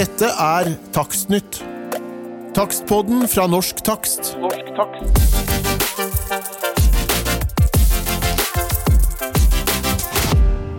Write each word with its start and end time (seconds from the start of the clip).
Dette 0.00 0.30
er 0.32 0.70
Takstnytt. 0.96 1.58
Takstpodden 2.56 3.26
fra 3.28 3.42
Norsk 3.52 3.82
Takst. 3.84 4.30
Norsk 4.40 4.70
takst. 4.78 5.18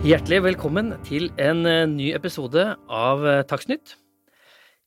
Hjertelig 0.02 0.40
velkommen 0.48 0.90
til 1.06 1.28
en 1.38 1.62
eh, 1.70 1.84
ny 1.86 2.08
episode 2.18 2.66
av 2.90 3.22
eh, 3.22 3.44
Takstnytt. 3.46 3.94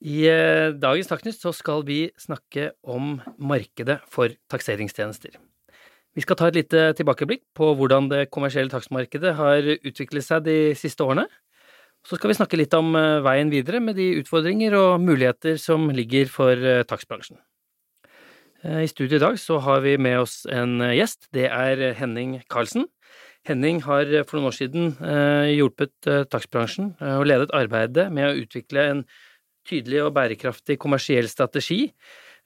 I 0.04 0.28
eh, 0.28 0.76
dagens 0.84 1.14
Takstnytt 1.14 1.40
så 1.40 1.56
skal 1.56 1.88
vi 1.88 2.02
snakke 2.20 2.74
om 2.84 3.22
markedet 3.40 4.02
for 4.12 4.36
takseringstjenester. 4.52 5.40
Vi 6.12 6.28
skal 6.28 6.36
ta 6.36 6.52
et 6.52 6.60
lite 6.60 6.90
tilbakeblikk 7.00 7.46
på 7.56 7.72
hvordan 7.80 8.12
det 8.12 8.26
kommersielle 8.36 8.74
takstmarkedet 8.76 9.38
har 9.40 9.64
utviklet 9.80 10.28
seg 10.28 10.44
de 10.52 10.60
siste 10.76 11.08
årene. 11.08 11.30
Så 12.06 12.20
skal 12.20 12.30
vi 12.30 12.38
snakke 12.38 12.58
litt 12.60 12.74
om 12.78 12.94
veien 13.26 13.50
videre 13.50 13.80
med 13.82 13.98
de 13.98 14.12
utfordringer 14.20 14.76
og 14.78 15.02
muligheter 15.02 15.58
som 15.58 15.88
ligger 15.90 16.30
for 16.30 16.60
takstbransjen. 16.86 17.40
I 18.66 18.86
studio 18.90 19.18
i 19.18 19.24
dag 19.24 19.40
så 19.42 19.58
har 19.62 19.82
vi 19.82 19.96
med 19.98 20.20
oss 20.22 20.44
en 20.50 20.84
gjest. 20.94 21.26
Det 21.34 21.48
er 21.50 21.82
Henning 21.98 22.38
Karlsen. 22.50 22.86
Henning 23.46 23.84
har 23.86 24.10
for 24.26 24.40
noen 24.40 24.50
år 24.50 24.58
siden 24.58 24.94
eh, 25.06 25.52
hjulpet 25.54 26.10
eh, 26.10 26.24
takstbransjen 26.26 26.96
eh, 26.98 27.18
og 27.20 27.28
ledet 27.30 27.54
arbeidet 27.54 28.08
med 28.14 28.32
å 28.32 28.38
utvikle 28.42 28.86
en 28.90 29.04
tydelig 29.70 30.02
og 30.02 30.16
bærekraftig 30.16 30.80
kommersiell 30.82 31.30
strategi. 31.30 31.84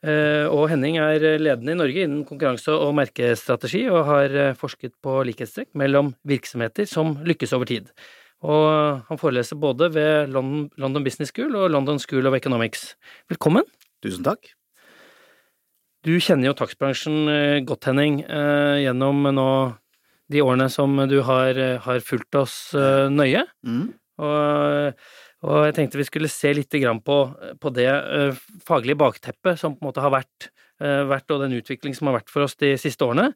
Eh, 0.04 0.44
og 0.52 0.68
Henning 0.72 1.00
er 1.00 1.24
ledende 1.40 1.72
i 1.72 1.80
Norge 1.80 2.04
innen 2.04 2.26
konkurranse- 2.28 2.76
og 2.76 2.92
merkestrategi, 3.00 3.86
og 3.88 4.04
har 4.12 4.36
eh, 4.44 4.58
forsket 4.60 4.98
på 5.04 5.22
likhetstrekk 5.30 5.72
mellom 5.80 6.12
virksomheter 6.28 6.88
som 6.90 7.16
lykkes 7.24 7.56
over 7.56 7.72
tid. 7.72 7.88
Og 8.46 9.02
han 9.10 9.20
foreleser 9.20 9.60
både 9.60 9.90
ved 9.92 10.32
London, 10.32 10.70
London 10.80 11.04
Business 11.04 11.34
School 11.34 11.58
og 11.60 11.72
London 11.74 12.00
School 12.00 12.28
of 12.30 12.38
Economics. 12.38 12.94
Velkommen! 13.32 13.68
Tusen 14.04 14.24
takk. 14.24 14.54
Du 16.08 16.14
kjenner 16.24 16.48
jo 16.48 16.56
takstbransjen 16.56 17.28
eh, 17.28 17.58
godt, 17.68 17.90
Henning, 17.90 18.22
eh, 18.24 18.86
gjennom 18.86 19.26
nå 19.36 19.50
de 20.32 20.44
årene 20.46 20.70
som 20.72 20.94
du 21.12 21.18
har, 21.28 21.58
eh, 21.60 21.80
har 21.84 22.00
fulgt 22.06 22.38
oss 22.40 22.72
eh, 22.78 23.10
nøye. 23.12 23.44
Mm. 23.68 23.90
Og, 24.24 25.04
og 25.44 25.60
jeg 25.68 25.76
tenkte 25.76 26.00
vi 26.00 26.08
skulle 26.08 26.32
se 26.32 26.54
litt 26.56 26.80
grann 26.80 27.04
på, 27.04 27.20
på 27.60 27.74
det 27.76 27.90
eh, 27.92 28.40
faglige 28.68 29.02
bakteppet 29.04 29.60
som 29.60 29.76
på 29.76 29.84
en 29.84 29.90
måte 29.90 30.06
har 30.06 30.16
vært, 30.16 30.48
eh, 30.48 30.59
vært, 30.80 31.30
og 31.32 31.44
den 31.44 31.58
utvikling 31.60 31.96
som 31.98 32.08
har 32.10 32.20
vært 32.20 32.32
for 32.32 32.46
oss 32.46 32.56
de 32.60 32.74
siste 32.80 33.04
årene. 33.06 33.34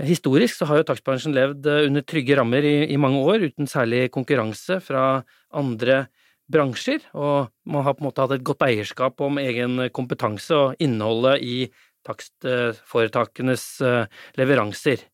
Historisk 0.00 0.56
så 0.56 0.68
har 0.70 0.80
jo 0.80 0.86
takstbransjen 0.88 1.34
levd 1.36 1.66
eh, 1.68 1.84
under 1.88 2.04
trygge 2.06 2.36
rammer 2.38 2.64
i, 2.64 2.76
i 2.92 2.98
mange 3.00 3.20
år, 3.20 3.44
uten 3.50 3.68
særlig 3.68 4.08
konkurranse 4.14 4.80
fra 4.84 5.22
andre 5.56 6.06
bransjer, 6.50 7.04
og 7.14 7.50
man 7.70 7.84
har 7.86 7.94
på 7.94 8.02
en 8.02 8.08
måte 8.08 8.24
hatt 8.24 8.34
et 8.34 8.46
godt 8.46 8.64
eierskap 8.66 9.20
om 9.22 9.38
egen 9.42 9.84
kompetanse 9.94 10.56
og 10.56 10.82
innholdet 10.82 11.44
i 11.46 11.58
takstforetakenes 12.06 13.66
eh, 13.86 14.22
leveranser. 14.40 15.04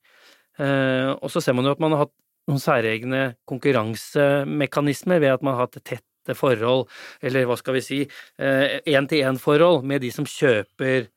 Eh, 0.60 1.10
Og 1.18 1.28
så 1.32 1.42
ser 1.42 1.56
man 1.56 1.66
jo 1.66 1.74
at 1.74 1.82
man 1.82 1.96
har 1.96 2.06
hatt 2.06 2.14
noen 2.46 2.62
særegne 2.62 3.22
konkurransemekanismer 3.50 5.18
ved 5.20 5.34
at 5.34 5.42
man 5.42 5.56
har 5.56 5.66
hatt 5.66 5.80
tette 5.82 6.36
forhold, 6.38 6.86
eller 7.22 7.46
hva 7.46 7.56
skal 7.58 7.74
vi 7.76 7.82
si, 7.84 7.98
én-til-én-forhold 8.38 9.84
med 9.86 10.02
de 10.02 10.10
som 10.14 10.26
kjøper 10.26 11.04
eh, 11.04 11.15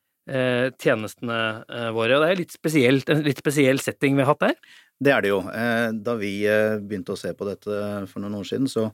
tjenestene 0.81 1.39
eh, 1.69 1.89
våre. 1.95 2.17
Og 2.17 2.25
det 2.25 2.29
er 2.33 2.39
litt 2.43 2.53
spesielt, 2.55 3.09
en 3.09 3.25
litt 3.25 3.41
spesiell 3.41 3.81
setting 3.83 4.15
vi 4.17 4.25
har 4.25 4.33
hatt 4.33 4.45
der. 4.49 4.55
Det 4.99 5.13
er 5.15 5.23
det 5.23 5.29
jo. 5.31 5.39
Eh, 5.47 5.89
Da 5.95 6.15
vi 6.19 6.31
eh, 6.49 6.75
begynte 6.83 7.15
å 7.15 7.19
se 7.19 7.31
på 7.33 7.47
dette 7.47 7.81
for 8.11 8.19
noen 8.19 8.35
år 8.41 8.47
siden, 8.49 8.67
så, 8.67 8.89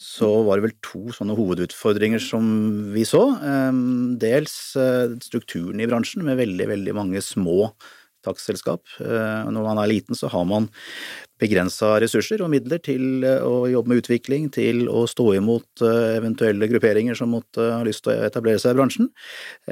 så 0.00 0.30
var 0.46 0.58
det 0.58 0.70
vel 0.70 0.78
to 0.84 1.02
sånne 1.12 1.36
hovedutfordringer 1.36 2.22
som 2.24 2.46
vi 2.94 3.04
så. 3.08 3.24
Eh, 3.36 3.82
Dels 4.22 4.56
eh, 4.80 5.18
strukturen 5.24 5.82
i 5.82 5.88
bransjen 5.90 6.24
med 6.24 6.40
veldig, 6.40 6.70
veldig 6.72 6.96
mange 6.96 7.20
små 7.24 7.74
takstselskap. 8.24 8.86
Eh, 9.02 9.50
Når 9.52 9.66
man 9.66 9.82
er 9.82 9.90
liten, 9.92 10.16
så 10.16 10.30
har 10.32 10.48
man 10.48 10.70
begrensa 11.42 11.96
ressurser 12.02 12.42
og 12.44 12.52
midler 12.52 12.80
til 12.82 13.24
eh, 13.26 13.42
å 13.42 13.66
jobbe 13.70 13.92
med 13.92 14.02
utvikling, 14.02 14.48
til 14.54 14.86
å 14.90 15.04
stå 15.10 15.32
imot 15.38 15.84
eh, 15.84 16.16
eventuelle 16.18 16.68
grupperinger 16.70 17.18
som 17.18 17.32
måtte 17.34 17.68
ha 17.74 17.82
lyst 17.86 18.06
til 18.06 18.14
å 18.14 18.28
etablere 18.28 18.62
seg 18.62 18.74
i 18.76 18.80
bransjen, 18.80 19.10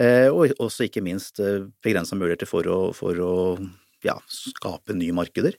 Eh, 0.00 0.28
og 0.31 0.53
også 0.62 0.86
ikke 0.86 1.03
minst 1.04 1.41
begrensa 1.84 2.16
muligheter 2.16 2.48
for 2.48 2.66
å, 2.70 2.78
for 2.97 3.19
å 3.20 3.32
ja, 4.06 4.16
skape 4.31 4.94
nye 4.97 5.15
markeder. 5.16 5.56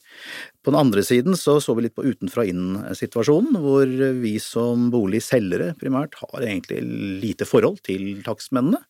På 0.61 0.73
den 0.73 0.79
andre 0.79 1.03
siden 1.05 1.37
så 1.39 1.59
så 1.61 1.75
vi 1.77 1.85
litt 1.87 1.95
på 1.97 2.05
utenfra-inn-situasjonen, 2.05 3.59
hvor 3.61 3.91
vi 4.21 4.35
som 4.41 4.89
boligselgere 4.93 5.73
primært 5.81 6.17
har 6.21 6.45
egentlig 6.45 6.81
lite 7.23 7.47
forhold 7.49 7.81
til 7.87 8.23
takstmennene. 8.25 8.81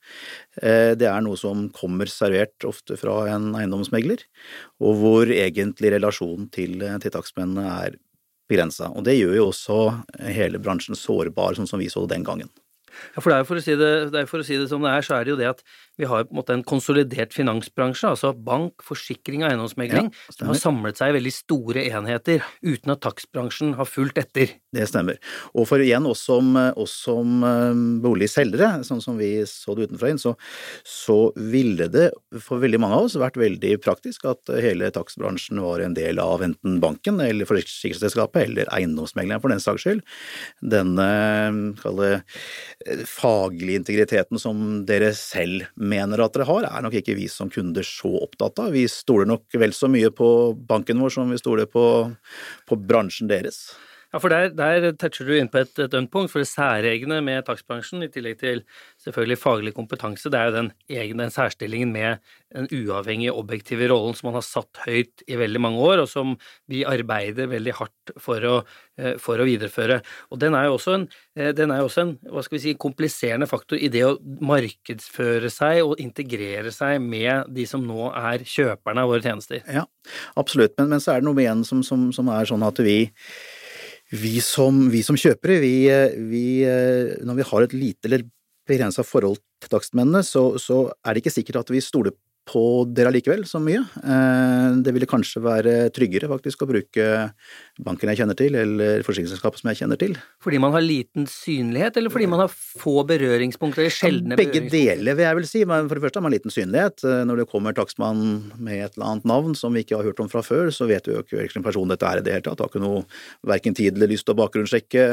Eh, 0.61 0.93
Det 0.95 1.07
er 1.07 1.21
noe 1.25 1.39
som 1.39 1.69
kommer 1.75 2.09
servert 2.11 2.67
ofte 2.67 2.97
fra 2.99 3.25
en 3.35 3.51
eiendomsmegler, 3.55 4.23
og 4.81 4.95
hvor 5.01 5.31
egentlig 5.31 5.93
relasjonen 5.95 6.49
til, 6.51 6.79
til 7.01 7.11
takstmennene 7.11 7.67
er 7.87 7.99
begrensa. 8.51 8.89
Og 8.95 9.05
det 9.07 9.15
gjør 9.19 9.37
jo 9.37 9.47
også 9.51 9.77
hele 10.35 10.59
bransjen 10.59 10.97
sårbar, 10.97 11.55
sånn 11.55 11.69
som 11.69 11.79
vi 11.79 11.89
så 11.91 12.03
det 12.05 12.17
den 12.17 12.27
gangen. 12.27 12.51
Ja, 13.15 13.21
for 13.23 13.31
det 13.31 13.37
er 13.37 13.43
jo 13.45 13.47
for 13.47 13.59
å 13.59 13.63
si 13.63 13.75
det, 13.79 14.23
for 14.27 14.43
å 14.43 14.45
si 14.45 14.57
det 14.59 14.67
som 14.67 14.83
det 14.83 14.91
er, 14.91 15.05
så 15.05 15.15
er 15.15 15.23
det 15.23 15.31
jo 15.31 15.37
det 15.39 15.47
at 15.47 15.61
vi 15.99 16.07
har 16.07 16.23
på 16.25 16.33
en 16.33 16.39
måte 16.39 16.55
en 16.55 16.63
konsolidert 16.67 17.33
finansbransje, 17.35 18.13
altså 18.13 18.31
bank, 18.33 18.81
forsikring 18.85 19.43
og 19.43 19.51
eiendomsmegling, 19.51 20.09
Ja, 20.11 20.35
som 20.35 20.51
har 20.51 20.59
samlet 20.59 20.99
seg 20.99 21.11
i 21.11 21.17
veldig 21.17 21.33
store 21.35 21.83
enheter 21.89 22.45
uten 22.63 22.93
at 22.93 23.01
takstbransjen 23.03 23.75
har 23.79 23.89
fulgt 23.89 24.21
etter. 24.21 24.55
Det 24.71 24.87
stemmer. 24.87 25.19
Og 25.53 25.67
for 25.69 25.83
igjen, 25.83 26.07
oss 26.07 26.23
som, 26.25 26.55
oss 26.79 26.95
som 27.03 27.43
eh, 27.45 27.81
boligselgere, 28.03 28.85
sånn 28.87 29.03
som 29.03 29.19
vi 29.19 29.33
så 29.49 29.75
det 29.75 29.89
utenfra 29.89 30.13
inn, 30.13 30.21
så, 30.21 30.35
så 30.87 31.19
ville 31.35 31.89
det 31.91 32.07
for 32.39 32.61
veldig 32.63 32.79
mange 32.81 32.97
av 32.97 33.09
oss 33.09 33.19
vært 33.19 33.39
veldig 33.41 33.75
praktisk 33.83 34.25
at 34.31 34.53
hele 34.63 34.89
takstbransjen 34.95 35.59
var 35.61 35.83
en 35.83 35.95
del 35.97 36.21
av 36.23 36.43
enten 36.45 36.79
banken 36.83 37.19
eller 37.23 37.49
forsikringsselskapet 37.49 38.47
eller 38.47 38.71
eiendomsmegleren 38.73 39.43
for 39.43 39.53
den 39.53 39.63
saks 39.63 39.85
skyld. 39.85 40.03
Denne 40.63 41.09
kall 41.81 41.99
det 42.01 42.13
eh, 42.15 43.03
faglige 43.09 43.81
integriteten 43.81 44.39
som 44.41 44.81
dere 44.87 45.11
selv 45.17 45.67
mener 45.91 46.23
at 46.23 46.35
dere 46.35 46.47
har, 46.49 46.67
er 46.67 46.85
nok 46.85 46.97
ikke 47.01 47.17
vi 47.19 47.27
som 47.31 47.51
kunder 47.51 47.85
så 47.87 48.11
opptatt 48.23 48.63
av. 48.63 48.73
Vi 48.75 48.87
stoler 48.91 49.29
nok 49.29 49.59
vel 49.61 49.75
så 49.75 49.89
mye 49.91 50.11
på 50.15 50.27
banken 50.55 51.01
vår 51.03 51.15
som 51.17 51.31
vi 51.31 51.39
stoler 51.41 51.69
på, 51.69 51.85
på 52.67 52.79
bransjen 52.79 53.31
deres. 53.31 53.65
Ja, 54.11 54.19
for 54.19 54.33
der, 54.33 54.49
der 54.51 54.91
toucher 54.99 55.27
du 55.27 55.31
inn 55.37 55.47
på 55.51 55.61
et, 55.61 55.71
et 55.79 55.93
ømt 55.95 56.11
punkt, 56.11 56.33
for 56.33 56.43
det 56.43 56.49
særegne 56.51 57.21
med 57.23 57.45
takstbransjen, 57.47 58.03
i 58.03 58.09
tillegg 58.11 58.41
til 58.41 58.63
selvfølgelig 58.99 59.39
faglig 59.39 59.73
kompetanse, 59.77 60.27
det 60.31 60.39
er 60.39 60.49
jo 60.49 60.57
den 60.57 60.71
egne 60.91 61.23
den 61.23 61.31
særstillingen 61.31 61.93
med 61.93 62.19
den 62.51 62.67
uavhengige, 62.75 63.31
objektive 63.31 63.87
rollen 63.91 64.17
som 64.17 64.27
man 64.27 64.39
har 64.39 64.43
satt 64.45 64.81
høyt 64.83 65.23
i 65.31 65.37
veldig 65.39 65.61
mange 65.63 65.79
år, 65.79 66.03
og 66.03 66.09
som 66.11 66.35
vi 66.71 66.83
arbeider 66.87 67.47
veldig 67.51 67.75
hardt 67.77 68.13
for 68.19 68.43
å, 68.47 68.57
eh, 68.99 69.15
for 69.21 69.39
å 69.39 69.47
videreføre. 69.47 70.01
Og 70.31 70.41
den 70.43 70.59
er 70.59 70.67
jo 70.67 70.75
også 70.75 70.97
en, 70.97 71.07
eh, 71.37 71.53
den 71.55 71.71
er 71.71 71.85
også 71.85 72.03
en 72.03 72.13
hva 72.27 72.43
skal 72.43 72.57
vi 72.57 72.63
si, 72.65 72.75
kompliserende 72.75 73.47
faktor 73.47 73.79
i 73.79 73.87
det 73.87 74.03
å 74.03 74.17
markedsføre 74.19 75.51
seg 75.53 75.85
og 75.85 76.03
integrere 76.03 76.73
seg 76.75 76.99
med 76.99 77.47
de 77.53 77.65
som 77.65 77.81
nå 77.87 78.11
er 78.11 78.43
kjøperne 78.43 79.05
av 79.05 79.07
våre 79.07 79.23
tjenester. 79.23 79.63
Ja, 79.71 79.85
absolutt. 80.35 80.75
Men, 80.77 80.89
men 80.89 80.99
så 80.99 81.15
er 81.15 81.21
det 81.21 81.29
noe 81.29 81.39
igjen 81.39 81.63
som, 81.63 81.83
som, 81.83 82.09
som 82.11 82.27
er 82.27 82.49
sånn 82.49 82.67
at 82.67 82.83
vi, 82.83 83.05
vi, 84.11 84.35
som, 84.43 84.83
vi 84.91 85.03
som 85.07 85.17
kjøpere, 85.19 85.59
vi, 85.63 85.75
vi, 86.31 86.45
når 87.23 87.37
vi 87.39 87.47
har 87.47 87.65
et 87.65 87.75
lite 87.77 88.09
eller 88.09 88.25
begrensa 88.67 89.05
forhold 89.07 89.39
til 89.61 89.71
takstmennene, 89.71 90.23
så, 90.25 90.57
så 90.61 90.83
er 91.05 91.13
det 91.13 91.23
ikke 91.23 91.33
sikkert 91.37 91.61
at 91.63 91.73
vi 91.73 91.83
stoler 91.83 92.15
på 92.51 92.61
dere 92.91 93.11
allikevel 93.11 93.45
så 93.47 93.61
mye. 93.63 93.81
Eh, 94.03 94.81
Det 94.83 94.91
ville 94.95 95.07
kanskje 95.09 95.41
være 95.43 95.73
tryggere 95.95 96.27
faktisk 96.31 96.63
å 96.65 96.67
bruke 96.69 97.05
banken 97.81 98.11
jeg 98.11 98.19
kjenner 98.21 98.37
til, 98.37 98.55
eller 98.59 99.03
forsikringsselskapet 99.07 99.61
som 99.61 99.69
jeg 99.71 99.79
kjenner 99.81 99.99
til. 99.99 100.17
Fordi 100.43 100.59
man 100.61 100.73
har 100.75 100.83
liten 100.83 101.27
synlighet, 101.29 101.97
eller 101.97 102.11
fordi 102.13 102.27
man 102.29 102.43
har 102.43 102.51
få 102.51 103.05
berøringspunkter, 103.07 103.85
eller 103.85 103.95
sjeldne 103.95 104.37
Begge 104.39 104.63
deler, 104.71 105.15
vil 105.15 105.25
jeg 105.25 105.39
vel 105.39 105.47
si. 105.47 105.63
Men 105.65 105.87
for 105.87 105.95
det 105.95 106.05
første 106.05 106.19
har 106.19 106.25
man 106.27 106.35
liten 106.35 106.53
synlighet. 106.53 107.05
Eh, 107.07 107.23
Når 107.31 107.43
det 107.43 107.47
kommer 107.51 107.75
takstmann 107.77 108.51
med 108.59 108.83
et 108.83 108.97
eller 108.97 109.07
annet 109.13 109.29
navn 109.31 109.55
som 109.55 109.73
vi 109.73 109.83
ikke 109.85 109.97
har 109.99 110.07
hørt 110.09 110.19
om 110.19 110.29
fra 110.31 110.43
før, 110.43 110.71
så 110.75 110.87
vet 110.89 111.07
vi 111.07 111.15
jo 111.15 111.23
ikke 111.23 111.39
hvilken 111.39 111.63
person 111.63 111.87
dette 111.87 112.07
er 112.07 112.19
i 112.19 112.25
det 112.25 112.35
hele 112.35 112.47
tatt. 112.49 112.59
Har 112.59 112.71
ikke 112.71 112.83
noe 112.83 113.05
verken 113.47 113.75
tid 113.77 113.95
eller 113.95 114.11
lyst 114.11 114.27
til 114.27 114.35
å 114.35 114.41
bakgrunnssjekke. 114.41 115.07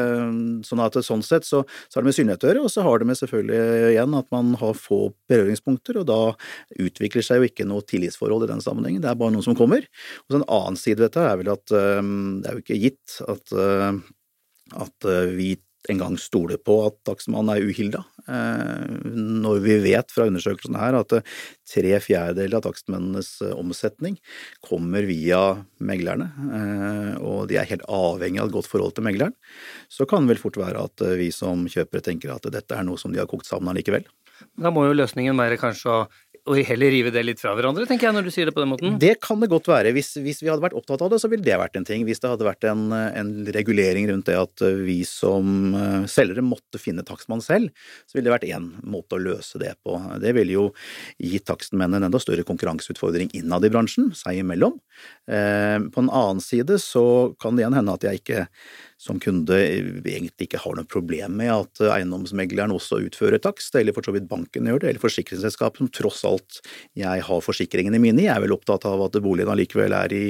Sånn 0.67 0.82
at 0.82 0.99
sånn 1.05 1.23
sett 1.23 1.46
så, 1.46 1.62
så 1.88 1.99
har 1.99 2.02
det 2.02 2.11
med 2.11 2.19
synlighet 2.19 2.44
å 2.44 2.50
gjøre, 2.50 2.64
og 2.67 2.73
så 2.73 2.82
har 2.87 2.99
det 2.99 3.08
med 3.08 3.20
selvfølgelig 3.20 3.93
igjen 3.94 4.19
at 4.19 4.29
man 4.35 4.55
har 4.58 4.75
få 4.79 5.00
berøringspunkter, 5.31 6.00
og 6.02 6.08
da 6.08 6.20
utvikler 6.79 7.27
seg 7.28 7.42
jo 7.42 7.48
ikke 7.50 7.69
noe 7.69 7.86
tillitsforhold 7.86 8.46
i 8.46 8.50
den 8.52 8.64
sammenhengen. 8.64 9.04
Det 9.04 9.12
er 9.12 9.20
bare 9.20 9.34
noen 9.34 9.46
som 9.46 9.56
kommer. 9.58 9.86
Og 10.26 10.34
så 10.34 10.40
en 10.40 10.50
annen 10.58 10.80
side 10.80 10.98
ved 10.98 11.08
dette 11.08 11.25
er 11.25 11.40
vel 11.40 11.54
at 11.54 11.76
eh, 11.76 12.12
det 12.42 12.50
er 12.50 12.58
jo 12.58 12.64
ikke 12.64 12.82
gitt 12.82 13.19
at, 13.28 13.56
uh, 13.56 14.82
at 14.84 15.08
eh, 15.08 15.32
vi 15.38 15.54
engang 15.88 16.19
stole 16.20 16.58
på 16.60 16.75
at 16.88 16.96
takstmannen 17.06 17.54
er 17.54 17.64
uhilda. 17.64 18.02
Når 18.28 19.60
vi 19.64 19.76
vet 19.80 20.10
fra 20.12 20.26
undersøkelsene 20.28 20.80
her 20.82 20.98
at 20.98 21.14
tre 21.70 21.92
fjerdedeler 22.02 22.58
av 22.58 22.66
takstmennenes 22.66 23.30
omsetning 23.54 24.19
kommer 24.66 25.06
via 25.08 25.40
meglerne, 25.80 26.26
og 27.22 27.46
de 27.48 27.56
er 27.56 27.70
helt 27.70 27.86
avhengig 27.88 28.42
av 28.42 28.50
et 28.50 28.56
godt 28.58 28.69
forhold 28.69 28.98
til 28.98 29.06
megleren, 29.06 29.32
så 29.88 30.04
kan 30.04 30.26
det 30.26 30.34
vel 30.34 30.42
fort 30.42 30.60
være 30.60 30.84
at 30.90 31.06
vi 31.22 31.30
som 31.32 31.64
kjøpere 31.70 32.04
tenker 32.10 32.34
at 32.34 32.50
dette 32.52 32.76
er 32.76 32.84
noe 32.84 33.00
som 33.00 33.14
de 33.14 33.22
har 33.22 33.30
kokt 33.30 33.48
sammen 33.48 33.72
allikevel. 33.72 34.04
Da 34.58 34.73
må 34.75 34.87
jo 34.87 34.96
løsningen 34.96 35.38
være 35.38 35.61
kanskje 35.61 35.94
å 35.94 36.00
og 36.49 36.58
heller 36.64 36.93
rive 36.93 37.12
det 37.12 37.23
litt 37.26 37.40
fra 37.43 37.52
hverandre, 37.56 37.85
tenker 37.88 38.08
jeg, 38.08 38.17
når 38.17 38.29
du 38.29 38.31
sier 38.32 38.49
det 38.49 38.55
på 38.56 38.62
den 38.62 38.70
måten? 38.70 38.96
Det 39.00 39.14
kan 39.25 39.40
det 39.43 39.50
godt 39.52 39.69
være. 39.69 39.93
Hvis, 39.96 40.14
hvis 40.25 40.40
vi 40.43 40.50
hadde 40.50 40.64
vært 40.64 40.76
opptatt 40.79 41.02
av 41.05 41.12
det, 41.12 41.20
så 41.23 41.31
ville 41.31 41.44
det 41.44 41.58
vært 41.61 41.76
en 41.79 41.87
ting. 41.88 42.06
Hvis 42.08 42.23
det 42.23 42.31
hadde 42.31 42.46
vært 42.46 42.64
en, 42.70 42.87
en 42.93 43.32
regulering 43.55 44.08
rundt 44.11 44.29
det 44.31 44.38
at 44.38 44.64
vi 44.85 45.00
som 45.08 45.76
eh, 45.76 46.08
selgere 46.11 46.44
måtte 46.44 46.81
finne 46.81 47.05
takstmann 47.06 47.44
selv, 47.44 47.73
så 48.08 48.17
ville 48.17 48.29
det 48.31 48.37
vært 48.38 48.49
én 48.49 48.70
måte 48.88 49.19
å 49.19 49.23
løse 49.23 49.61
det 49.61 49.75
på. 49.85 49.99
Det 50.23 50.35
ville 50.37 50.56
jo 50.56 50.67
gitt 51.20 51.49
takstmennene 51.50 52.00
en 52.00 52.08
enda 52.08 52.23
større 52.23 52.46
konkurranseutfordring 52.49 53.32
innad 53.38 53.67
i 53.69 53.73
bransjen, 53.73 54.12
seg 54.17 54.40
imellom. 54.43 54.79
Eh, 55.29 55.79
på 55.93 56.05
en 56.05 56.12
annen 56.12 56.44
side 56.44 56.81
så 56.82 57.35
kan 57.43 57.56
det 57.56 57.67
igjen 57.67 57.76
hende 57.76 57.99
at 57.99 58.08
jeg 58.08 58.23
ikke 58.23 58.46
som 58.99 59.21
kunde 59.23 59.55
egentlig 59.55 60.49
ikke 60.49 60.61
har 60.61 60.75
noe 60.75 60.89
problem 60.91 61.37
med 61.39 61.53
at 61.55 61.83
eiendomsmegleren 61.95 62.75
også 62.75 62.99
utfører 63.06 63.39
takst, 63.43 63.77
eller 63.79 63.95
for 63.95 64.03
så 64.06 64.15
vidt 64.15 64.27
banken 64.31 64.67
gjør 64.67 64.83
det, 64.83 64.91
eller 64.91 65.05
forsikringsselskapet, 65.05 65.79
som 65.79 65.91
tross 65.95 66.25
alt 66.27 66.59
jeg 66.99 67.23
har 67.29 67.45
forsikringene 67.45 68.00
mine 68.03 68.25
i. 68.25 68.27
Jeg 68.27 68.35
er 68.35 68.43
vel 68.43 68.56
opptatt 68.56 68.89
av 68.91 69.05
at 69.06 69.21
boligen 69.23 69.53
allikevel 69.53 69.95
er 69.95 70.15
i, 70.17 70.25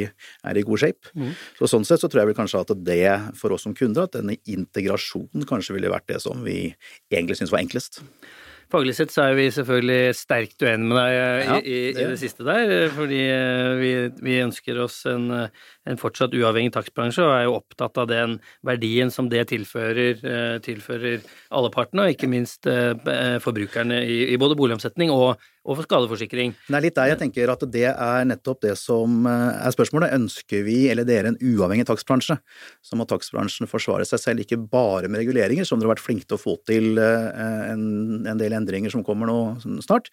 er 0.45 0.61
i 0.61 0.67
god 0.69 0.85
shape. 0.85 1.15
Mm. 1.17 1.33
Så 1.57 1.71
sånn 1.73 1.89
sett 1.89 2.05
så 2.05 2.13
tror 2.13 2.23
jeg 2.23 2.33
vel 2.35 2.39
kanskje 2.43 2.61
at 2.67 2.75
det 2.85 3.01
for 3.41 3.57
oss 3.57 3.65
som 3.65 3.77
kunder, 3.77 4.05
at 4.05 4.19
denne 4.19 4.37
integrasjonen 4.45 5.49
kanskje 5.49 5.79
ville 5.79 5.93
vært 5.93 6.11
det 6.13 6.21
som 6.25 6.45
vi 6.45 6.61
egentlig 7.09 7.41
syns 7.41 7.55
var 7.55 7.65
enklest. 7.65 8.03
Faglig 8.69 8.93
sett 8.99 9.13
så 9.15 9.23
er 9.25 9.37
vi 9.39 9.47
selvfølgelig 9.49 10.13
sterkt 10.13 10.61
uenige 10.61 10.91
med 10.91 10.99
deg 10.99 11.15
eh, 11.15 11.39
ja, 11.47 11.55
i, 11.57 11.63
i, 11.63 11.77
det. 11.97 12.03
i, 12.03 12.09
det. 12.11 12.19
siste 12.21 12.45
der, 12.45 12.73
eh, 12.75 12.91
fordi 12.93 13.21
eh, 13.33 13.69
vi, 13.81 13.93
vi 14.27 14.35
ønsker 14.45 14.81
oss 14.85 14.99
en, 15.09 15.31
en, 15.33 16.01
fortsatt 16.01 16.37
uavhengig 16.37 16.75
takstbransje 16.75 17.25
og 17.25 17.33
er 17.33 17.47
jo 17.47 17.55
opptatt 17.57 17.97
av 18.03 18.11
den 18.11 18.37
verdien 18.69 19.09
som 19.15 19.31
det 19.33 19.47
tilfører, 19.55 20.21
tilfører 20.65 21.25
alle 21.49 21.73
partene, 21.73 22.05
og 22.05 22.13
ikke 22.13 22.29
minst 22.29 22.69
forbrukerne 22.69 24.03
i, 24.05 24.21
i 24.35 24.41
både 24.41 24.59
boligomsetning 24.59 25.15
og 25.15 25.41
og 25.69 25.77
for 25.77 25.85
skadeforsikring. 25.85 26.55
Det 26.65 26.77
er 26.79 26.85
litt 26.87 26.97
der 26.97 27.11
jeg 27.11 27.21
tenker 27.21 27.51
at 27.53 27.65
det 27.69 27.85
er 27.91 28.29
nettopp 28.29 28.63
det 28.65 28.73
som 28.81 29.27
eh, 29.29 29.59
er 29.67 29.75
spørsmålet. 29.75 30.15
Ønsker 30.17 30.65
vi, 30.65 30.79
eller 30.89 31.05
dere, 31.09 31.35
en 31.35 31.37
uavhengig 31.37 31.85
takstbransje? 31.91 32.39
Så 32.85 32.97
må 32.97 33.05
takstbransjen 33.09 33.69
forsvare 33.69 34.07
seg 34.09 34.23
selv, 34.23 34.45
ikke 34.45 34.61
bare 34.73 35.11
med 35.13 35.21
reguleringer, 35.21 35.69
som 35.69 35.81
dere 35.81 35.91
har 35.91 35.97
vært 35.99 36.07
flinke 36.07 36.25
til 36.25 36.39
å 36.39 36.41
få 36.41 36.57
til 36.69 37.01
eh, 37.03 37.43
en, 37.75 37.85
en 38.25 38.41
del 38.41 38.57
endringer 38.57 38.95
som 38.95 39.05
kommer 39.05 39.29
nå 39.29 39.39
snart, 39.85 40.09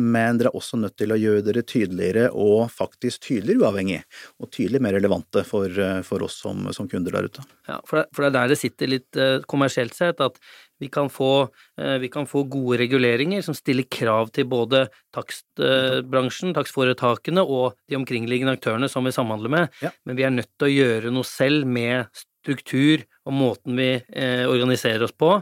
men 0.00 0.40
dere 0.40 0.54
er 0.54 0.58
også 0.58 0.80
nødt 0.80 0.96
til 1.00 1.12
å 1.12 1.20
gjøre 1.20 1.44
dere 1.50 1.64
tydeligere 1.68 2.30
og 2.32 2.72
faktisk 2.72 3.28
tydeligere 3.28 3.66
uavhengig, 3.68 4.00
og 4.40 4.52
tydelig 4.56 4.80
mer 4.84 4.96
relevante 4.96 5.44
for, 5.44 5.68
eh, 5.68 6.00
for 6.06 6.24
oss 6.24 6.40
som, 6.40 6.64
som, 6.72 6.88
kunder 6.88 7.12
der 7.12 7.28
ute. 7.28 7.44
Ja, 7.68 7.80
for 7.84 8.00
det, 8.00 8.08
for 8.14 8.24
det 8.24 8.32
er 8.32 8.38
der 8.38 8.54
det 8.54 8.60
sitter 8.60 8.90
litt 8.90 9.22
kommersielt 9.50 9.96
sett, 9.96 10.20
at 10.24 10.40
vi 10.82 10.88
kan, 10.92 11.08
få, 11.12 11.48
eh, 11.80 11.96
vi 12.02 12.10
kan, 12.12 12.26
få, 12.26 12.44
gode 12.50 12.78
reguleringer 12.82 13.42
som 13.46 13.56
stiller 13.56 13.86
krav 13.90 14.32
til 14.34 14.48
både 14.50 14.86
takstbransjen, 15.14 16.54
takstforetakene 16.56 17.44
og 17.44 17.78
de 17.88 17.98
omkringliggende 17.98 18.56
aktørene 18.58 18.90
som 18.90 19.06
vi 19.06 19.14
samhandler 19.14 19.52
med, 19.54 19.82
ja. 19.84 19.92
men 20.04 20.18
vi 20.18 20.26
er 20.26 20.34
nødt 20.34 20.50
til 20.58 20.68
å 20.68 20.74
gjøre 20.74 21.14
noe 21.14 21.28
selv 21.28 21.68
med 21.68 22.10
struktur 22.44 23.04
og 23.24 23.36
måten 23.36 23.78
vi 23.78 23.90
eh, 23.96 24.44
organiserer 24.50 25.06
oss 25.06 25.16
på, 25.16 25.38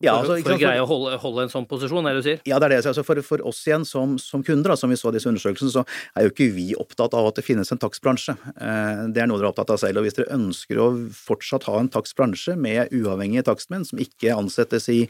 ja, 0.00 0.14
altså, 0.16 0.38
for, 0.38 0.46
for, 0.46 0.54
å 0.54 0.60
greie 0.62 0.80
å 0.80 0.86
holde, 0.88 1.16
holde, 1.20 1.42
en 1.44 1.50
sånn 1.52 1.66
posisjon, 1.68 2.06
er 2.08 2.16
det 2.16 2.22
du 2.22 2.26
sier? 2.26 2.38
Ja, 2.48 2.56
det 2.56 2.70
er 2.70 2.72
det. 2.72 2.78
Altså, 2.88 3.04
for, 3.04 3.20
for, 3.26 3.42
oss 3.44 3.58
igjen 3.68 3.82
som, 3.84 4.14
som 4.22 4.40
kunder, 4.46 4.72
da, 4.72 4.76
som 4.80 4.88
vi 4.88 4.96
så 4.96 5.12
disse 5.12 5.28
undersøkelsene, 5.28 5.72
så 5.74 5.82
er 6.16 6.24
jo 6.24 6.32
ikke 6.32 6.46
vi 6.54 6.70
opptatt 6.80 7.12
av 7.16 7.28
at 7.28 7.36
det 7.36 7.44
finnes 7.44 7.68
en 7.68 7.80
takstbransje. 7.82 8.32
Eh, 8.56 9.02
det 9.12 9.20
er 9.20 9.28
noe 9.28 9.36
dere 9.36 9.50
er 9.50 9.52
opptatt 9.52 9.74
av 9.74 9.80
selv. 9.82 10.00
og 10.00 10.06
Hvis 10.06 10.16
dere 10.16 10.32
ønsker 10.38 10.80
å 10.80 10.86
fortsatt 11.12 11.66
ha 11.68 11.74
en 11.82 11.90
takstbransje 11.92 12.56
med 12.56 12.94
uavhengige 12.96 13.44
takstmenn 13.50 13.84
som 13.88 14.00
ikke 14.00 14.32
ansettes 14.32 14.88
i, 14.88 15.02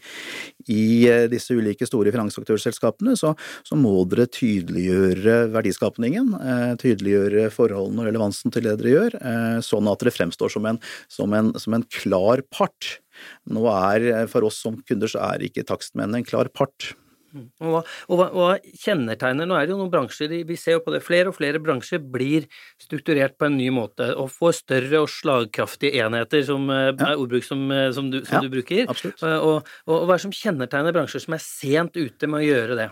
i 0.66 0.82
eh, 1.06 1.26
disse 1.30 1.54
ulike 1.54 1.86
store 1.86 2.10
finansaktørselskapene, 2.14 3.14
så, 3.20 3.36
så, 3.62 3.78
må 3.78 3.94
dere 4.10 4.26
tydeliggjøre 4.34 5.36
verdiskapningen, 5.54 6.34
eh, 6.40 6.72
tydeliggjøre 6.82 7.46
forholdene 7.54 8.02
og 8.02 8.10
relevansen 8.10 8.50
til 8.50 8.66
det 8.66 8.74
dere 8.82 8.96
gjør, 8.96 9.20
eh, 9.20 9.62
sånn 9.62 9.86
at 9.92 10.02
dere 10.02 10.16
fremstår 10.18 10.50
som 10.56 10.66
en, 10.66 10.82
som 11.06 11.38
en, 11.38 11.54
som 11.62 11.78
en 11.78 11.86
klar 11.94 12.42
part 12.50 12.96
nå 13.50 13.66
er, 13.72 14.10
For 14.30 14.46
oss 14.48 14.60
som 14.64 14.80
kunder 14.86 15.10
så 15.10 15.22
er 15.32 15.46
ikke 15.46 15.66
takstmennene 15.68 16.22
en 16.22 16.28
klar 16.28 16.50
part. 16.52 16.92
Mm. 17.30 17.44
Og 17.62 17.70
hva, 17.70 17.80
og, 18.10 18.22
hva, 18.34 18.46
kjennetegner 18.82 19.46
Nå 19.46 19.54
er 19.54 19.68
det 19.68 19.70
jo 19.70 19.78
noen 19.78 19.92
bransjer, 19.92 20.32
vi 20.46 20.56
ser 20.58 20.78
jo 20.78 20.82
på 20.82 20.94
det, 20.94 21.02
flere 21.06 21.30
og 21.30 21.36
flere 21.36 21.60
bransjer 21.62 22.02
blir 22.02 22.48
strukturert 22.80 23.36
på 23.38 23.46
en 23.46 23.54
ny 23.58 23.68
måte 23.74 24.08
og 24.18 24.32
får 24.34 24.56
større 24.64 25.04
og 25.04 25.12
slagkraftige 25.12 26.02
enheter, 26.02 26.42
som 26.48 26.66
eh, 26.74 26.88
ja. 26.90 27.12
er 27.12 27.22
ordbruk 27.22 27.46
som, 27.46 27.62
eh, 27.70 27.90
som, 27.94 28.10
du, 28.10 28.18
som 28.24 28.40
ja, 28.40 28.42
du, 28.42 28.50
bruker. 28.56 28.82
Absolutt. 28.90 29.22
Og, 29.22 29.70
og, 29.86 29.94
hva 29.94 30.16
er 30.16 30.18
det 30.18 30.24
som 30.26 30.34
kjennetegner 30.34 30.96
bransjer 30.96 31.22
som 31.22 31.38
er 31.38 31.44
sent 31.44 32.00
ute 32.00 32.30
med 32.30 32.42
å 32.42 32.48
gjøre 32.48 32.80
det? 32.80 32.88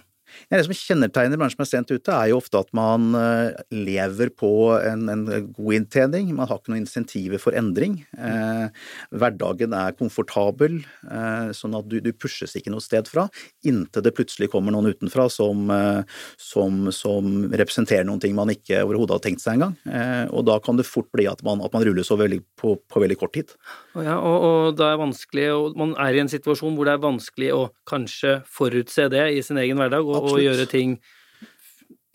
Ja, 0.48 0.58
det 0.58 0.66
som 0.66 0.76
kjennetegner 0.76 1.40
bransjen 1.40 1.58
som 1.58 1.66
er 1.66 1.70
sent 1.70 1.92
ute, 1.94 2.14
er 2.14 2.32
jo 2.32 2.40
ofte 2.40 2.60
at 2.60 2.72
man 2.76 3.12
eh, 3.18 3.58
lever 3.74 4.32
på 4.34 4.52
en, 4.78 5.06
en 5.12 5.24
god 5.56 5.78
inntjening. 5.80 6.34
Man 6.36 6.50
har 6.50 6.60
ikke 6.60 6.74
noen 6.74 6.84
insentiver 6.84 7.42
for 7.42 7.56
endring. 7.58 8.00
Eh, 8.18 8.66
hverdagen 9.14 9.76
er 9.76 9.96
komfortabel, 9.98 10.80
eh, 11.08 11.50
sånn 11.56 11.76
at 11.78 11.88
du, 11.88 12.00
du, 12.04 12.12
pushes 12.18 12.56
ikke 12.58 12.72
noe 12.72 12.82
sted 12.82 13.06
fra 13.06 13.28
inntil 13.68 14.02
det 14.04 14.14
plutselig 14.16 14.50
kommer 14.52 14.74
noen 14.74 14.90
utenfra 14.92 15.28
som, 15.32 15.68
eh, 15.70 16.02
som, 16.40 16.88
som 16.94 17.48
representerer 17.52 18.06
noen 18.08 18.22
ting 18.22 18.34
man 18.36 18.52
ikke 18.52 18.82
overhodet 18.84 19.16
har 19.16 19.24
tenkt 19.24 19.44
seg 19.44 19.58
engang. 19.58 19.76
Eh, 19.88 20.24
og 20.32 20.46
da 20.48 20.58
kan 20.62 20.78
det 20.78 20.88
fort 20.88 21.10
bli 21.14 21.28
at 21.30 21.42
man, 21.46 21.62
at 21.64 21.74
man 21.74 21.84
ruller 21.86 22.06
så 22.06 22.18
veldig 22.20 22.40
på, 22.58 22.76
på, 22.88 23.02
veldig 23.02 23.18
kort 23.20 23.34
tid. 23.36 23.54
Ja, 23.96 24.18
og, 24.18 24.36
og 24.48 24.78
det 24.78 24.86
er 24.86 25.00
vanskelig, 25.00 25.48
og 25.54 25.78
man 25.78 25.94
er 26.00 26.16
i 26.16 26.22
en 26.22 26.32
situasjon 26.32 26.76
hvor 26.78 26.88
det 26.88 26.96
er 26.96 27.04
vanskelig 27.04 27.50
å 27.54 27.62
kanskje 27.88 28.38
forutse 28.48 29.08
det 29.12 29.24
i 29.36 29.42
sin 29.44 29.60
egen 29.60 29.80
hverdag. 29.80 30.06
og 30.06 30.17
og 30.18 30.40
gjøre 30.42 30.66
ting 30.70 30.98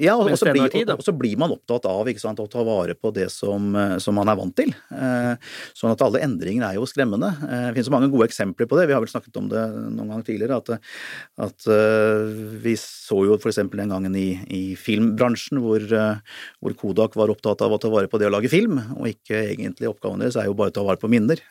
ja, 0.01 0.15
og, 0.17 0.31
så 0.39 0.49
blir, 0.49 0.65
tid, 0.73 0.89
og, 0.89 1.03
så 1.05 1.13
blir 1.13 1.37
man 1.37 1.51
opptatt 1.53 1.85
av 1.85 2.07
sant, 2.17 2.39
å 2.41 2.49
ta 2.49 2.63
vare 2.65 2.95
på 2.97 3.11
det 3.13 3.27
som, 3.29 3.67
eh, 3.77 3.97
som 4.01 4.15
man 4.17 4.31
er 4.31 4.37
vant 4.39 4.55
til. 4.57 4.71
Eh, 4.89 5.35
sånn 5.77 5.93
at 5.93 6.01
alle 6.01 6.23
endringer 6.25 6.65
er 6.65 6.79
jo 6.79 6.87
skremmende. 6.89 7.29
Eh, 7.45 7.67
det 7.67 7.75
finnes 7.75 7.89
så 7.91 7.93
mange 7.93 8.09
gode 8.09 8.25
eksempler 8.25 8.65
på 8.69 8.79
det. 8.79 8.87
Vi 8.89 8.95
har 8.97 9.03
vel 9.03 9.11
snakket 9.11 9.37
om 9.37 9.51
det 9.51 9.61
noen 9.93 10.09
ganger 10.09 10.25
tidligere. 10.25 10.57
At, 10.57 10.89
at 11.45 11.67
eh, 11.69 12.33
vi 12.63 12.73
så 12.79 13.19
jo 13.27 13.37
f.eks. 13.37 13.61
den 13.69 13.93
gangen 13.93 14.17
i, 14.17 14.31
i 14.49 14.63
filmbransjen 14.79 15.61
hvor, 15.61 15.85
uh, 15.93 16.41
hvor, 16.57 16.73
Kodak 16.79 17.13
var 17.19 17.29
opptatt 17.29 17.61
av 17.61 17.75
å 17.75 17.79
ta 17.81 17.91
vare 17.93 18.09
på 18.09 18.17
det 18.17 18.31
å 18.31 18.33
lage 18.33 18.49
film, 18.49 18.79
og 18.97 19.11
ikke 19.11 19.43
egentlig 19.51 19.91
oppgaven 19.91 20.23
deres 20.23 20.39
er 20.41 20.49
jo 20.49 20.57
bare 20.57 20.73
å 20.73 20.77
ta 20.79 20.87
vare 20.87 21.01
på 21.01 21.11
minner. 21.11 21.41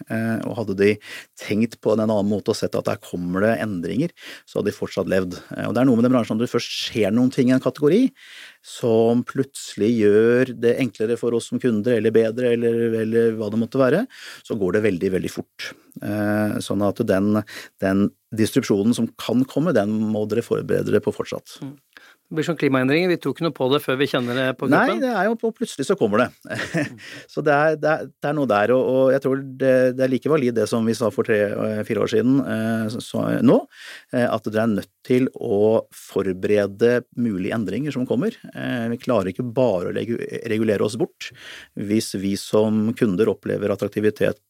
Og 0.48 0.56
hadde 0.58 0.76
de 0.80 0.90
tenkt 1.38 1.78
på 1.82 1.94
en 1.94 2.02
annen 2.02 2.28
måte 2.28 2.52
og 2.52 2.58
sett 2.58 2.74
at 2.78 2.88
der 2.88 2.98
kommer 3.02 3.46
det 3.46 3.54
endringer, 3.62 4.10
så 4.48 4.58
hadde 4.58 4.72
de 4.72 4.76
fortsatt 4.76 5.10
levd. 5.10 5.38
og 5.68 5.76
det 5.76 5.82
er 5.82 5.88
noe 5.88 5.98
med 5.98 6.08
den 6.08 6.14
bransjen 6.14 6.36
når 6.36 6.48
det 6.48 6.54
først 6.56 6.74
skjer 6.88 7.14
noen 7.14 7.30
ting 7.32 7.52
i 7.52 7.56
en 7.56 7.62
kategori, 7.62 8.02
som 8.62 9.22
plutselig 9.26 9.90
gjør 10.00 10.52
det 10.62 10.76
enklere 10.82 11.18
for 11.20 11.34
oss 11.36 11.50
som 11.50 11.60
kunder, 11.62 11.96
eller 11.96 12.14
bedre, 12.14 12.54
eller, 12.56 12.96
eller 13.02 13.36
hva 13.38 13.50
det 13.52 13.60
måtte 13.60 13.80
være, 13.80 14.04
så 14.46 14.56
går 14.58 14.78
det 14.78 14.84
veldig, 14.86 15.12
veldig 15.16 15.32
fort. 15.32 15.72
Eh, 16.02 16.58
sånn 16.64 16.84
at 16.86 17.02
den, 17.08 17.42
den 17.82 18.06
distrupsjonen 18.32 18.96
som 18.96 19.10
kan 19.20 19.44
komme, 19.48 19.74
den 19.76 19.92
må 20.12 20.24
dere 20.30 20.44
forberede 20.46 20.90
dere 20.90 21.04
på 21.04 21.14
fortsatt. 21.14 21.58
Mm. 21.62 21.74
Det 22.32 22.38
blir 22.38 22.46
sånn 22.46 22.56
klimaendringer, 22.56 23.10
vi 23.12 23.18
tror 23.20 23.34
ikke 23.34 23.44
noe 23.44 23.52
på 23.52 23.66
det 23.68 23.82
før 23.84 23.98
vi 24.00 24.06
kjenner 24.08 24.38
det 24.38 24.44
på 24.56 24.64
kroppen? 24.64 24.94
Nei, 24.96 25.02
det 25.02 25.10
er 25.12 25.26
jo 25.28 25.34
og 25.36 25.50
plutselig 25.52 25.84
så 25.84 25.96
kommer 26.00 26.22
det. 26.22 26.54
så 27.32 27.42
det 27.44 27.52
er, 27.52 27.74
det, 27.76 27.90
er, 27.90 28.06
det 28.08 28.30
er, 28.30 28.36
noe 28.38 28.48
der, 28.48 28.72
og, 28.72 28.86
og 28.88 29.10
jeg 29.12 29.20
tror 29.26 29.42
det, 29.42 29.72
det, 29.98 30.06
er 30.06 30.12
like 30.14 30.32
valid 30.32 30.56
det 30.56 30.64
som 30.70 30.88
vi 30.88 30.94
sa 30.96 31.10
for 31.12 31.28
tre-fire 31.28 32.06
år 32.06 32.08
siden 32.08 32.40
eh, 32.40 32.96
så, 33.04 33.26
nå, 33.44 33.58
eh, 34.16 34.24
at 34.24 34.48
dere 34.48 34.64
er 34.64 34.72
nødt 34.78 34.88
til 35.04 35.28
å 35.36 35.82
forberede 35.92 37.02
mulige 37.20 37.52
endringer 37.58 37.92
som 37.92 38.08
kommer. 38.08 38.38
Eh, 38.54 38.88
vi 38.94 39.00
klarer 39.02 39.34
ikke 39.34 39.44
bare 39.44 39.92
å 39.92 39.94
regulere 40.54 40.88
oss 40.88 40.96
bort 40.96 41.34
hvis 41.76 42.14
vi 42.22 42.32
som 42.40 42.94
kunder 42.96 43.28
opplever 43.34 43.76
attraktivitet 43.76 44.40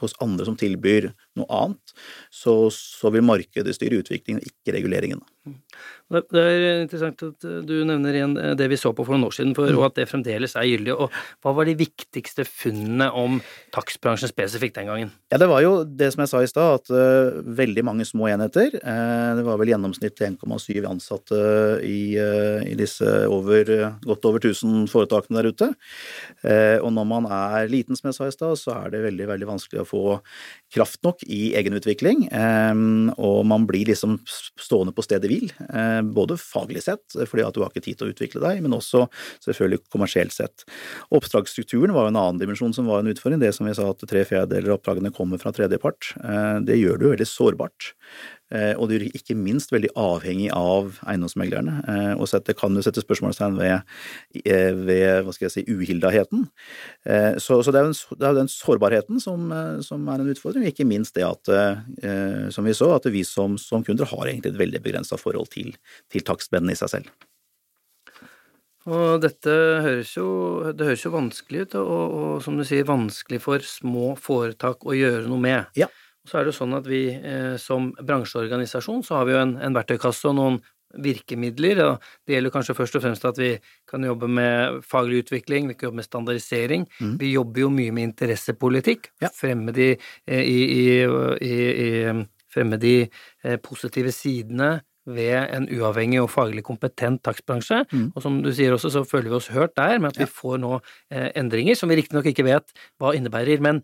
hos 0.00 0.18
andre 0.18 0.50
som 0.50 0.58
tilbyr 0.58 1.12
noe 1.38 1.62
annet, 1.62 1.94
så, 2.34 2.56
så 2.74 3.14
vil 3.14 3.22
markedet 3.22 3.78
styre 3.78 4.02
utviklingen, 4.02 4.42
ikke 4.42 4.74
reguleringen. 4.74 5.22
Det 6.10 6.40
er 6.42 6.82
interessant 6.82 7.22
at 7.22 7.44
eh, 7.46 7.60
du 7.64 7.76
nevner 7.86 8.16
igjen 8.16 8.34
eh, 8.36 8.52
det 8.58 8.66
vi 8.72 8.78
så 8.78 8.90
på 8.92 9.04
for 9.06 9.14
noen 9.14 9.28
år 9.28 9.34
siden, 9.36 9.54
for, 9.56 9.70
og 9.78 9.86
at 9.86 10.00
det 10.00 10.08
fremdeles 10.10 10.56
er 10.58 10.66
gyldig. 10.66 10.92
Og 10.92 11.14
hva 11.40 11.54
var 11.54 11.68
de 11.68 11.76
viktigste 11.78 12.44
funnene 12.48 13.06
om 13.16 13.38
takstbransjen 13.74 14.30
spesifikt 14.32 14.76
den 14.80 14.90
gangen? 14.90 15.12
Ja, 15.30 15.38
Det 15.38 15.48
var 15.48 15.62
jo 15.62 15.72
det 15.84 16.10
som 16.12 16.24
jeg 16.24 16.32
sa 16.32 16.42
i 16.42 16.50
stad, 16.50 16.82
at 16.82 16.92
uh, 16.92 17.38
veldig 17.56 17.84
mange 17.86 18.06
små 18.08 18.26
enheter. 18.28 18.74
Uh, 18.82 19.38
det 19.38 19.46
var 19.46 19.60
vel 19.62 19.70
gjennomsnitt 19.72 20.18
1,7 20.26 20.88
ansatte 20.90 21.40
i, 21.86 22.18
uh, 22.18 22.60
i 22.66 22.74
disse 22.78 23.06
over, 23.30 23.70
godt 24.02 24.28
over 24.28 24.42
1000 24.42 24.90
foretakene 24.90 25.40
der 25.40 25.50
ute. 25.54 25.70
og 26.82 26.90
når 26.92 27.06
man 27.06 27.26
er 27.30 27.70
liten, 27.70 27.96
som 27.96 28.10
jeg 28.10 28.16
sa 28.16 28.26
i 28.26 28.34
stad, 28.34 28.58
så 28.58 28.74
er 28.74 28.90
det 28.92 29.04
veldig, 29.04 29.26
veldig 29.30 29.48
vanskelig 29.48 29.82
å 29.82 29.88
få 29.88 30.02
kraft 30.74 31.00
nok 31.06 31.22
i 31.26 31.54
egenutvikling. 31.58 32.26
og 33.16 33.46
man 33.46 33.66
blir 33.66 33.86
liksom 33.90 34.18
stående 34.26 34.94
på 34.94 35.04
stedet 35.06 35.29
hvil. 35.30 35.52
både 36.14 36.36
faglig 36.40 36.82
sett, 36.84 37.14
fordi 37.14 37.44
at 37.46 37.54
du 37.54 37.62
har 37.62 37.70
ikke 37.70 37.84
tid 37.84 37.98
til 38.00 38.08
å 38.08 38.14
utvikle 38.14 38.42
deg, 38.42 38.62
men 38.64 38.74
også 38.76 39.06
selvfølgelig 39.44 39.84
kommersielt 39.92 40.34
sett. 40.34 40.64
Oppdragsstrukturen 41.14 41.94
var 41.94 42.06
jo 42.06 42.12
en 42.14 42.20
annen 42.20 42.42
dimensjon 42.42 42.74
som 42.76 42.90
var 42.90 43.02
en 43.02 43.12
utfordring. 43.12 43.40
Det 43.42 43.52
som 43.56 43.68
vi 43.68 43.76
sa 43.76 43.88
at 43.92 44.04
tre 44.10 44.24
fjerdedeler 44.28 44.72
av 44.72 44.80
oppdragene 44.80 45.14
kommer 45.14 45.40
fra 45.42 45.54
tredjepart. 45.54 46.12
Det 46.66 46.78
gjør 46.78 46.98
det 47.00 47.06
jo 47.06 47.14
veldig 47.14 47.30
sårbart. 47.30 47.92
Og 48.50 48.88
du 48.90 48.96
er 48.96 49.04
ikke 49.14 49.36
minst 49.38 49.70
veldig 49.70 49.92
avhengig 49.98 50.48
av 50.56 50.96
eiendomsmeglerne. 51.06 52.16
Og 52.18 52.26
det 52.46 52.56
kan 52.58 52.74
jo 52.74 52.82
sette 52.82 53.04
spørsmålstegn 53.04 53.58
ved, 53.60 53.86
ved 54.80 55.22
hva 55.22 55.34
skal 55.36 55.46
jeg 55.46 55.54
si, 55.54 55.64
uhildaheten. 55.70 56.48
Så, 57.38 57.60
så 57.62 57.74
det 57.74 57.80
er 57.82 57.88
jo 57.90 58.34
den, 58.40 58.50
sårbarheten 58.50 59.22
som, 59.22 59.48
som, 59.86 60.10
er 60.10 60.24
en 60.24 60.34
utfordring, 60.34 60.66
og 60.66 60.74
ikke 60.74 60.88
minst 60.88 61.14
det 61.14 61.26
at, 61.28 61.52
som 62.50 62.66
vi 62.66 62.74
så, 62.76 62.90
at 62.98 63.06
vi 63.14 63.22
som, 63.26 63.54
som 63.60 63.86
kunder 63.86 64.08
har 64.10 64.26
egentlig 64.26 64.54
et 64.54 64.62
veldig 64.66 64.84
begrensa 64.84 65.20
forhold 65.20 65.52
til, 65.54 65.74
til 66.10 66.26
takstmennene 66.26 66.74
i 66.74 66.82
seg 66.82 66.96
selv. 66.98 67.18
Og 68.88 69.20
dette 69.20 69.52
høres 69.84 70.14
jo, 70.16 70.28
det 70.72 70.86
høres 70.88 71.02
jo 71.04 71.12
vanskelig 71.12 71.66
ut, 71.66 71.74
og, 71.82 72.14
og, 72.16 72.36
som 72.44 72.56
du 72.56 72.64
sier, 72.64 72.86
vanskelig 72.88 73.42
for 73.44 73.64
små 73.66 74.14
foretak 74.16 74.86
å 74.88 74.96
gjøre 74.96 75.28
noe 75.28 75.42
med. 75.42 75.68
Ja. 75.76 75.90
Så 76.28 76.36
er 76.36 76.44
det 76.44 76.52
jo 76.52 76.58
sånn 76.58 76.76
at 76.76 76.88
vi 76.88 77.06
eh, 77.14 77.54
som 77.60 77.90
bransjeorganisasjon 77.96 79.04
så 79.06 79.20
har 79.20 79.28
vi 79.28 79.34
jo 79.34 79.40
en, 79.40 79.56
en 79.62 79.76
verktøykasse 79.76 80.28
og 80.28 80.36
noen 80.36 80.60
virkemidler, 80.98 81.78
og 81.84 82.06
det 82.26 82.34
gjelder 82.34 82.52
kanskje 82.54 82.74
først 82.74 82.96
og 82.98 83.04
fremst 83.04 83.26
at 83.28 83.38
vi 83.38 83.52
kan 83.88 84.04
jobbe 84.04 84.26
med 84.26 84.80
faglig 84.86 85.22
utvikling, 85.24 85.68
vi 85.70 85.76
kan 85.78 85.88
jobbe 85.88 86.00
med 86.00 86.08
standardisering. 86.08 86.86
Mm. 86.98 87.14
Vi 87.20 87.32
jobber 87.36 87.64
jo 87.64 87.70
mye 87.74 87.94
med 87.94 88.08
interessepolitikk, 88.10 89.12
ja. 89.22 89.30
fremme 89.34 89.74
de, 89.76 89.92
eh, 90.26 90.42
i, 90.42 90.58
i, 90.66 90.86
i, 91.46 92.14
fremme 92.50 92.80
de 92.82 92.94
eh, 93.06 93.58
positive 93.62 94.12
sidene 94.14 94.80
ved 95.10 95.54
en 95.54 95.70
uavhengig 95.72 96.20
og 96.22 96.30
faglig 96.30 96.62
kompetent 96.66 97.22
takstbransje. 97.24 97.84
Mm. 97.90 98.10
Og 98.14 98.22
som 98.22 98.42
du 98.44 98.50
sier 98.54 98.74
også, 98.74 98.90
så 98.92 99.06
føler 99.06 99.30
vi 99.30 99.38
oss 99.38 99.48
hørt 99.54 99.78
der 99.78 99.96
med 99.98 100.12
at 100.12 100.20
vi 100.20 100.28
får 100.28 100.60
nå 100.60 100.76
endringer 101.10 101.78
som 101.78 101.90
vi 101.90 101.96
riktignok 101.98 102.28
ikke 102.30 102.44
vet 102.46 102.74
hva 103.00 103.14
innebærer. 103.16 103.62
Men 103.64 103.80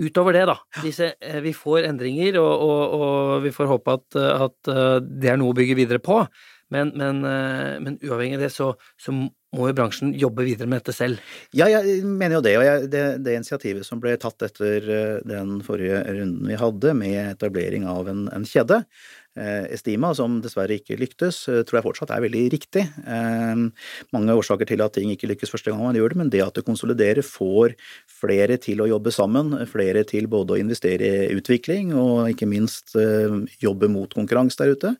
utover 0.00 0.36
det, 0.36 0.46
da. 0.50 0.56
Disse, 0.84 1.12
eh, 1.20 1.40
vi 1.44 1.52
får 1.56 1.88
endringer, 1.90 2.38
og, 2.40 2.64
og, 2.66 2.94
og, 3.00 3.34
vi 3.44 3.52
får 3.54 3.68
håpe 3.70 3.98
at, 3.98 4.22
at, 4.46 4.72
eh, 4.72 4.96
det 5.02 5.34
er 5.34 5.38
noe 5.40 5.54
å 5.54 5.58
bygge 5.58 5.76
videre 5.78 6.02
på. 6.02 6.22
Men, 6.70 6.92
men, 6.94 7.24
eh, 7.26 7.76
men 7.82 7.98
uavhengig 7.98 8.38
av 8.38 8.46
det, 8.46 8.54
så, 8.54 8.72
så, 9.00 9.14
må 9.50 9.64
jo 9.66 9.74
bransjen 9.74 10.12
jobbe 10.14 10.44
videre 10.46 10.70
med 10.70 10.78
dette 10.78 10.92
selv. 10.94 11.18
Ja, 11.58 11.66
jeg 11.66 12.04
mener 12.06 12.36
jo 12.36 12.42
det. 12.46 12.52
Og 12.60 12.62
jeg, 12.62 12.84
det, 12.92 13.00
det, 13.26 13.32
initiativet 13.34 13.82
som 13.82 13.98
ble 13.98 14.12
tatt 14.22 14.44
etter 14.46 14.84
den 15.26 15.56
forrige 15.66 16.04
runden 16.06 16.46
vi 16.46 16.58
hadde, 16.60 16.92
med 16.94 17.32
etablering 17.32 17.88
av 17.90 18.12
en, 18.12 18.28
en 18.30 18.46
kjede, 18.46 18.84
Eh, 19.29 19.29
Estima, 19.72 20.12
som 20.16 20.38
dessverre 20.44 20.76
ikke 20.76 20.98
lyktes, 21.00 21.42
eh, 21.48 21.62
tror 21.64 21.78
jeg 21.78 21.86
fortsatt 21.86 22.12
er 22.14 22.24
veldig 22.24 22.42
riktig. 22.52 22.82
Eh, 23.08 23.62
mange 24.12 24.36
årsaker 24.36 24.68
til 24.68 24.82
at 24.84 24.92
ting 24.96 25.10
ikke 25.14 25.30
lykkes 25.30 25.52
første 25.52 25.72
gang 25.72 25.80
man 25.82 25.96
gjør 25.96 26.12
det, 26.12 26.18
men 26.20 26.30
det 26.32 26.42
at 26.44 26.54
det 26.54 26.66
konsoliderer, 26.66 27.24
får 27.24 27.74
flere 28.20 28.58
til 28.60 28.82
å 28.84 28.88
jobbe 28.90 29.12
sammen, 29.14 29.54
flere 29.70 30.04
til 30.04 30.28
både 30.28 30.56
å 30.56 30.60
investere 30.60 31.30
i 31.30 31.36
utvikling 31.38 31.94
og 31.96 32.28
ikke 32.34 32.48
minst 32.48 32.92
jobbe 33.62 33.88
mot 33.88 34.12
konkurranse 34.12 34.58
der 34.60 34.74
ute. 34.74 34.90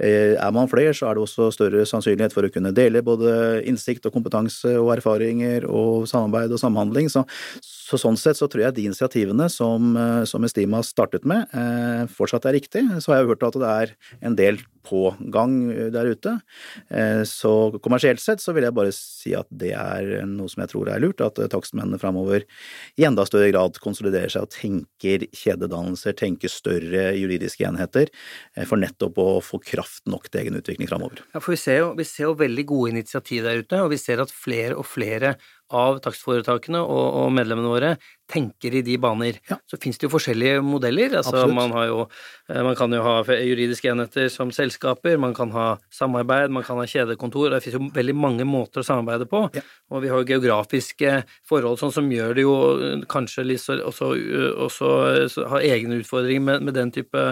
Er 0.00 0.52
man 0.54 0.70
flere, 0.70 0.94
så 0.96 1.10
er 1.10 1.18
det 1.18 1.24
også 1.26 1.50
større 1.52 1.84
sannsynlighet 1.84 2.32
for 2.32 2.46
å 2.46 2.52
kunne 2.52 2.72
dele 2.72 3.02
både 3.04 3.62
innsikt 3.68 4.06
og 4.08 4.14
kompetanse 4.16 4.72
og 4.80 4.94
erfaringer 4.96 5.66
og 5.68 6.08
samarbeid 6.08 6.54
og 6.54 6.62
samhandling. 6.62 7.10
Så, 7.12 7.26
så 7.60 8.00
sånn 8.00 8.16
sett 8.20 8.40
så 8.40 8.48
tror 8.48 8.64
jeg 8.64 8.78
de 8.78 8.86
initiativene 8.88 9.50
som, 9.52 9.92
som 10.28 10.48
Estima 10.48 10.80
startet 10.86 11.28
med, 11.28 11.52
fortsatt 12.16 12.48
er 12.48 12.56
riktig. 12.56 12.86
Så 13.04 13.12
har 13.12 13.20
jeg 13.20 13.34
hørt 13.34 13.44
at 13.44 13.60
det 13.60 13.68
er 13.68 13.73
en 14.20 14.38
del 14.38 14.62
på 14.84 15.14
gang 15.32 15.54
der 15.92 16.10
ute. 16.12 16.34
Eh, 16.92 17.22
så 17.28 17.52
kommersielt 17.82 18.20
sett 18.22 18.42
så 18.42 18.52
vil 18.54 18.66
jeg 18.66 18.76
bare 18.76 18.92
si 18.94 19.32
at 19.36 19.48
det 19.48 19.72
er 19.78 20.26
noe 20.28 20.50
som 20.52 20.64
jeg 20.64 20.72
tror 20.74 20.90
er 20.92 21.02
lurt, 21.02 21.24
at 21.24 21.40
takstmennene 21.52 22.00
framover 22.02 22.44
i 23.00 23.06
enda 23.08 23.24
større 23.28 23.50
grad 23.52 23.80
konsoliderer 23.84 24.32
seg 24.32 24.46
og 24.46 24.52
tenker 24.54 25.26
kjededannelser, 25.32 26.16
tenker 26.18 26.52
større 26.52 27.06
juridiske 27.16 27.66
enheter, 27.68 28.12
eh, 28.56 28.68
for 28.68 28.80
nettopp 28.80 29.20
å 29.20 29.28
få 29.44 29.62
kraft 29.64 30.04
nok 30.10 30.28
til 30.28 30.44
egen 30.44 30.60
utvikling 30.60 30.90
framover. 30.90 31.24
Ja, 31.32 31.40
for 31.40 31.56
vi 31.56 31.60
ser, 31.64 31.80
jo, 31.80 31.90
vi 31.98 32.08
ser 32.08 32.28
jo 32.28 32.38
veldig 32.44 32.68
gode 32.68 32.94
initiativ 32.94 33.48
der 33.48 33.64
ute, 33.64 33.82
og 33.82 33.92
vi 33.94 34.00
ser 34.00 34.22
at 34.24 34.32
flere 34.34 34.76
og 34.76 34.88
flere 34.88 35.36
av 35.74 36.00
takstforetakene 36.04 36.80
og, 36.82 37.06
og, 37.20 37.32
medlemmene 37.34 37.70
våre 37.70 37.94
tenker 38.30 38.72
i 38.78 38.80
de 38.84 38.94
baner. 39.00 39.36
Ja. 39.50 39.58
Så 39.68 39.76
finnes 39.80 39.98
det 40.00 40.06
jo 40.06 40.12
forskjellige 40.14 40.62
modeller. 40.64 41.12
Altså, 41.18 41.44
man, 41.52 41.74
jo, 41.88 42.06
eh, 42.48 42.60
man, 42.64 42.76
kan 42.78 42.92
jo 42.94 43.02
ha 43.04 43.18
juridiske 43.36 43.90
enheter 43.92 44.30
som 44.32 44.52
selskaper, 44.54 45.18
man 45.20 45.34
kan 45.36 45.52
ha 45.52 45.66
samarbeid, 45.92 46.52
man 46.54 46.64
kan 46.64 46.80
ha 46.80 46.86
kjedekontor. 46.88 47.50
Det 47.52 47.60
finnes 47.64 47.76
jo 47.76 47.90
veldig 47.94 48.16
mange 48.16 48.46
måter 48.48 48.80
å 48.80 48.86
samarbeide 48.86 49.28
på. 49.30 49.42
Ja. 49.56 49.64
Og 49.92 50.04
vi 50.04 50.12
har 50.12 50.22
jo 50.22 50.28
geografiske 50.30 51.18
forhold 51.48 51.82
sånn 51.82 51.92
som 51.94 52.08
gjør 52.12 52.36
det 52.38 52.46
jo 52.46 52.54
eh, 52.78 53.04
kanskje 53.12 53.46
litt 53.50 53.64
så, 53.64 53.76
også, 53.92 54.12
eh, 54.16 54.48
også 54.68 55.48
har 55.52 55.68
egne 55.74 56.00
utfordringer 56.00 56.48
med, 56.48 56.64
med, 56.64 56.74
den 56.74 56.94
type 56.94 57.26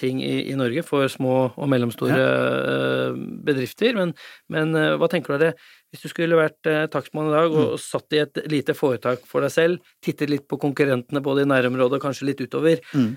ting 0.00 0.18
i, 0.24 0.48
i, 0.50 0.56
Norge 0.58 0.82
for 0.82 1.06
små 1.12 1.34
og 1.52 1.68
mellomstore 1.70 2.16
ja. 2.16 3.12
bedrifter. 3.46 3.94
Men, 3.98 4.16
men 4.50 4.74
hva 4.98 5.08
tenker 5.10 5.34
du 5.34 5.36
av 5.36 5.44
det? 5.44 5.52
Hvis 5.90 6.04
du 6.04 6.12
skulle 6.12 6.38
vært 6.38 6.68
eh, 6.70 6.84
takstmann 6.90 7.30
i 7.30 7.34
dag 7.34 7.50
og, 7.50 7.74
mm. 7.74 7.82
satt 7.82 8.14
i 8.14 8.22
et 8.22 8.42
lite 8.50 8.76
foretak 8.78 9.24
for 9.26 9.42
deg 9.42 9.54
selv, 9.54 9.92
tittet 10.04 10.30
litt 10.30 10.46
på 10.50 10.58
konkurrentene 10.62 11.22
både 11.24 11.46
i 11.46 11.50
nærområdet 11.50 11.98
og 11.98 12.04
kanskje 12.04 12.30
litt 12.30 12.42
utover, 12.44 12.82
mm. 12.94 13.10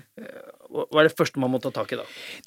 Eh, 0.74 0.86
hva 0.90 1.02
er 1.02 1.08
det 1.08 1.16
første 1.16 1.40
man 1.42 1.52
må 1.54 1.60
ta 1.62 1.70
tak 1.74 1.94
i 1.94 1.98
da? 2.00 2.04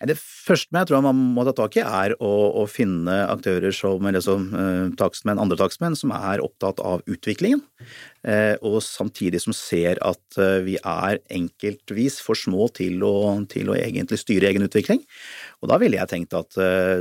Det 0.10 0.18
første 0.20 0.76
jeg 0.76 0.90
tror 0.90 1.06
man 1.06 1.20
må 1.36 1.46
ta 1.48 1.54
tak 1.56 1.80
i, 1.80 1.84
er 1.84 2.16
å, 2.20 2.34
å 2.62 2.66
finne 2.70 3.16
aktører 3.32 3.74
som, 3.76 4.04
som 4.24 4.50
uh, 4.54 4.88
takstmenn, 5.00 5.40
andre 5.42 5.58
takstmenn 5.60 5.98
som 5.98 6.14
er 6.16 6.44
opptatt 6.44 6.82
av 6.84 7.04
utviklingen, 7.10 7.64
uh, 8.28 8.56
og 8.66 8.80
samtidig 8.86 9.42
som 9.44 9.56
ser 9.56 10.02
at 10.06 10.40
uh, 10.40 10.60
vi 10.66 10.78
er 10.82 11.22
enkeltvis 11.34 12.20
for 12.24 12.40
små 12.40 12.70
til 12.78 13.04
å, 13.06 13.14
til 13.52 13.72
å 13.72 13.78
egentlig 13.78 14.20
styre 14.22 14.52
egen 14.52 14.68
utvikling. 14.68 15.04
Og 15.64 15.72
da 15.72 15.80
ville 15.82 15.98
jeg 15.98 16.12
tenkt 16.12 16.36
at 16.38 16.54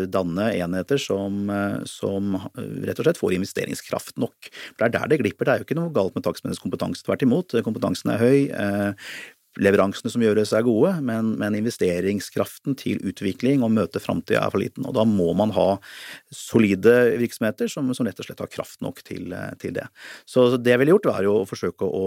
danne 0.09 0.47
enheter 0.57 0.97
som, 1.01 1.51
som, 1.85 2.39
rett 2.57 2.97
og 2.97 3.05
slett 3.05 3.19
får 3.21 3.35
investeringskraft 3.37 4.17
nok. 4.23 4.49
For 4.49 4.81
det 4.81 4.87
er 4.87 4.95
der 4.95 5.11
det 5.13 5.19
glipper. 5.21 5.45
Det 5.45 5.53
er 5.53 5.61
jo 5.61 5.67
ikke 5.67 5.77
noe 5.77 5.93
galt 5.93 6.17
med 6.17 6.25
takstmennenes 6.25 6.63
kompetanse, 6.63 7.05
tvert 7.05 7.27
imot. 7.27 7.53
Kompetansen 7.67 8.15
er 8.15 8.23
høy 8.23 8.39
leveransene 9.63 10.11
som 10.13 10.23
gjøres 10.25 10.53
er 10.57 10.65
gode, 10.67 10.93
men, 11.05 11.35
men 11.41 11.57
investeringskraften 11.59 12.77
til 12.79 13.01
utvikling 13.07 13.65
og 13.65 13.73
møte 13.77 14.03
framtida 14.03 14.43
er 14.45 14.53
for 14.53 14.63
liten. 14.63 14.87
Og 14.89 14.97
da 14.97 15.07
må 15.09 15.33
man 15.39 15.55
ha 15.57 15.69
solide 16.35 17.17
virksomheter 17.21 17.71
som, 17.73 17.89
som 17.97 18.09
rett 18.09 18.21
og 18.21 18.29
slett 18.29 18.43
har 18.45 18.53
kraft 18.53 18.83
nok 18.85 19.03
til, 19.07 19.33
til, 19.63 19.77
det. 19.77 19.87
Så 20.29 20.49
det 20.57 20.75
jeg 20.75 20.83
ville 20.83 20.97
gjort, 20.97 21.11
var 21.11 21.27
jo 21.27 21.39
å 21.41 21.49
forsøke 21.49 21.87
å 21.87 22.07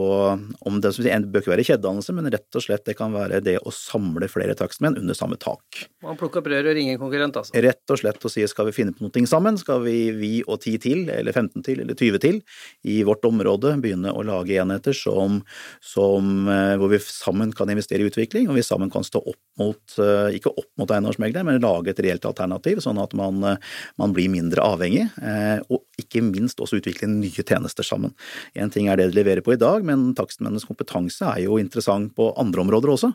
om 0.68 0.80
det 0.84 0.94
det 1.00 1.32
bør 1.32 1.44
ikke 1.44 1.54
være 1.54 1.66
kjededannelse, 1.68 2.14
men 2.16 2.30
rett 2.32 2.58
og 2.58 2.64
slett 2.64 2.86
det 2.88 2.96
kan 3.00 3.14
være 3.14 3.42
det 3.44 3.58
å 3.62 3.74
samle 3.74 4.30
flere 4.32 4.56
takstmenn 4.58 4.98
under 5.00 5.18
samme 5.18 5.38
tak. 5.42 5.86
Man 6.06 6.18
plukker 6.20 6.42
opp 6.42 6.50
røret 6.52 6.72
og 6.72 6.78
ringer 6.78 6.96
en 6.96 7.02
konkurrent, 7.02 7.38
altså? 7.40 7.56
Rett 7.64 7.94
og 7.94 8.02
slett 8.02 8.26
å 8.26 8.32
si 8.32 8.46
skal 8.50 8.70
vi 8.70 8.76
finne 8.76 8.96
på 8.96 9.06
noe 9.06 9.26
sammen, 9.30 9.58
skal 9.60 9.84
vi, 9.86 9.98
vi 10.16 10.32
og 10.46 10.62
ti 10.64 10.76
til, 10.82 11.08
eller 11.14 11.36
15 11.36 11.66
til, 11.66 11.84
eller 11.84 11.98
20 11.98 12.24
til 12.24 12.42
i 12.90 13.00
vårt 13.08 13.26
område 13.28 13.76
begynne 13.82 14.14
å 14.14 14.24
lage 14.26 14.58
enheter 14.60 14.96
som, 14.96 15.42
som 15.84 16.50
eh, 16.50 16.76
hvor 16.80 16.92
vi 16.92 17.02
sammen 17.04 17.39
sammen 17.40 17.54
kan 17.54 17.70
investere 17.70 18.04
i 18.04 18.10
utvikling, 18.10 18.50
og 18.50 18.56
vi 18.58 18.64
sammen 18.64 18.90
kan 18.92 19.04
stå 19.04 19.20
opp 19.20 19.38
mot, 19.60 20.00
eh, 20.00 20.36
ikke 20.38 20.52
opp 20.52 20.70
mot 20.78 20.90
eiendomsmeglere, 20.90 21.46
men 21.46 21.62
lage 21.62 21.90
et 21.90 22.00
reelt 22.00 22.26
alternativ, 22.26 22.80
sånn 22.80 23.02
at 23.02 23.14
man, 23.14 23.44
eh, 23.44 23.58
man 23.98 24.14
blir 24.14 24.30
mindre 24.30 24.62
avhengig, 24.62 25.10
eh, 25.22 25.60
og 25.70 25.84
ikke 25.98 26.22
minst 26.24 26.60
også 26.60 26.80
utvikle 26.80 27.08
nye 27.08 27.44
tjenester 27.44 27.84
sammen. 27.84 28.14
En 28.56 28.70
ting 28.70 28.88
er 28.88 28.98
det 28.98 29.12
de 29.12 29.24
leverer 29.24 29.42
på 29.42 29.54
i 29.54 29.60
dag, 29.60 29.84
men 29.84 30.14
takstmennenes 30.16 30.66
kompetanse 30.66 31.22
er 31.24 31.44
jo 31.44 31.58
interessant 31.58 32.16
på 32.16 32.34
andre 32.38 32.62
områder 32.62 32.90
også, 32.90 33.14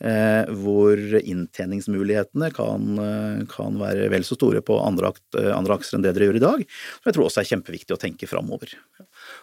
hvor 0.00 0.96
inntjeningsmulighetene 0.96 2.52
kan, 2.54 3.46
kan 3.50 3.76
være 3.76 4.08
vel 4.08 4.22
så 4.24 4.34
store 4.34 4.62
på 4.62 4.78
andre, 4.80 5.12
andre 5.52 5.76
akser 5.76 5.98
enn 5.98 6.02
det 6.02 6.14
dere 6.14 6.30
gjør 6.30 6.38
i 6.38 6.44
dag. 6.44 6.64
Som 7.02 7.10
jeg 7.10 7.16
tror 7.16 7.26
også 7.26 7.42
er 7.42 7.50
kjempeviktig 7.50 7.96
å 7.96 8.00
tenke 8.00 8.28
framover. 8.30 8.72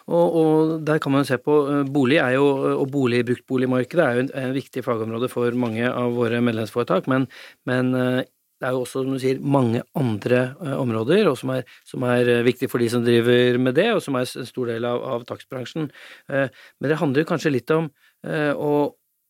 Og, 0.08 0.26
og, 0.40 0.72
der 0.82 0.98
kan 0.98 1.12
man 1.12 1.22
jo 1.22 1.28
se 1.30 1.38
på 1.38 1.84
bolig 1.92 2.18
er 2.18 2.34
jo, 2.38 2.48
og 2.80 2.90
bolig, 2.90 3.22
bruktboligmarkedet 3.28 4.04
er 4.04 4.17
jo 4.18 4.24
en, 4.26 4.32
en 4.42 4.56
viktig 4.56 4.82
fagområde 4.86 5.30
for 5.32 5.54
mange 5.58 5.86
av 5.88 6.16
våre 6.18 6.42
medlemsforetak, 6.44 7.08
men, 7.10 7.28
men 7.68 7.94
eh, 7.96 8.20
det 8.58 8.66
er 8.66 8.74
jo 8.74 8.82
også, 8.82 9.04
som 9.04 9.14
du 9.14 9.22
sier, 9.22 9.38
mange 9.38 9.84
andre 9.98 10.40
eh, 10.58 10.74
områder, 10.74 11.28
og 11.30 11.38
som 11.38 11.54
er, 11.54 11.66
som 11.86 12.02
er 12.10 12.28
eh, 12.34 12.44
viktig 12.46 12.70
for 12.72 12.82
de 12.82 12.90
som 12.90 13.04
driver 13.06 13.58
med 13.62 13.78
det, 13.78 13.90
og 13.94 14.02
som 14.02 14.18
er 14.18 14.26
en 14.26 14.48
stor 14.50 14.72
del 14.72 14.88
av, 14.88 15.04
av 15.16 15.26
takstbransjen. 15.28 15.90
Men 16.28 16.90
det 16.90 16.98
handler 16.98 17.28
kanskje 17.28 17.54
litt 17.54 17.70
om 17.70 17.86
å, 18.26 18.72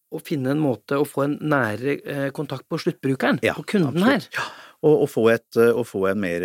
å 0.08 0.20
finne 0.24 0.54
en 0.54 0.62
måte 0.62 0.96
å 0.96 1.04
få 1.08 1.26
en 1.26 1.36
nære 1.52 1.98
eh, 2.00 2.28
kontakt 2.36 2.64
på 2.70 2.80
sluttbrukeren, 2.80 3.42
Ja, 3.44 3.54
på 3.58 3.66
kunden 3.68 4.00
absolutt. 4.00 4.32
her. 4.38 4.48
Og, 4.78 5.02
og 5.04 5.08
få, 5.10 5.24
et, 5.34 5.58
å 5.58 5.82
få 5.86 6.04
en 6.12 6.20
mer, 6.22 6.44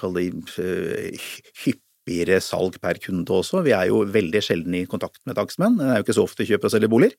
kall 0.00 0.16
det, 0.16 0.30
eh, 0.64 1.28
hyppigere 2.04 2.40
salg 2.40 2.76
per 2.80 2.98
kunde 3.00 3.32
også. 3.32 3.62
Vi 3.64 3.72
er 3.72 3.88
jo 3.88 4.04
veldig 4.04 4.42
sjelden 4.42 4.74
i 4.74 4.84
kontakt 4.86 5.20
med 5.26 5.36
takstmenn, 5.36 5.78
det 5.78 5.86
er 5.88 5.96
jo 5.98 6.04
ikke 6.04 6.16
så 6.16 6.24
ofte 6.24 6.42
vi 6.42 6.50
kjøper 6.52 6.68
og 6.68 6.72
selger 6.74 6.88
boliger. 6.88 7.14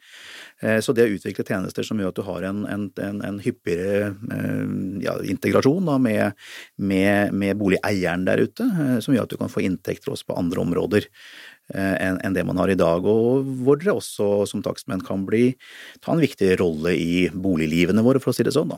Eh, 0.61 0.79
Så 0.79 0.93
det 0.93 1.05
å 1.05 1.15
utvikle 1.15 1.45
tjenester 1.45 1.83
som 1.83 1.97
gjør 1.99 2.09
at 2.09 2.15
du 2.15 2.23
har 2.23 2.43
en, 2.43 2.65
en, 2.65 2.91
en, 3.01 3.21
en 3.21 3.39
hyppigere 3.39 4.13
eh, 4.31 5.01
ja, 5.01 5.17
integrasjon 5.23 5.85
da, 5.85 5.97
med, 5.97 6.33
med, 6.77 7.33
med 7.33 7.57
boligeieren 7.57 8.25
der 8.25 8.45
ute, 8.45 8.63
eh, 8.63 8.99
som 8.99 9.13
gjør 9.15 9.25
at 9.25 9.33
du 9.33 9.37
kan 9.37 9.49
få 9.51 9.65
inntekter 9.65 10.13
også 10.13 10.29
på 10.29 10.37
andre 10.39 10.61
områder 10.61 11.09
enn 11.73 12.35
det 12.35 12.43
man 12.45 12.59
har 12.61 12.69
i 12.69 12.77
dag, 12.77 13.01
og 13.09 13.47
hvor 13.65 13.79
dere 13.81 13.95
også 13.97 14.43
som 14.45 14.61
takstmenn 14.61 15.01
kan 15.01 15.23
bli, 15.25 15.55
ta 15.97 16.13
en 16.13 16.21
viktig 16.21 16.51
rolle 16.61 16.91
i 16.93 17.23
boliglivene 17.33 18.03
våre, 18.05 18.21
for 18.21 18.29
å 18.29 18.37
si 18.37 18.45
det 18.45 18.53
sånn. 18.53 18.69
da. 18.69 18.77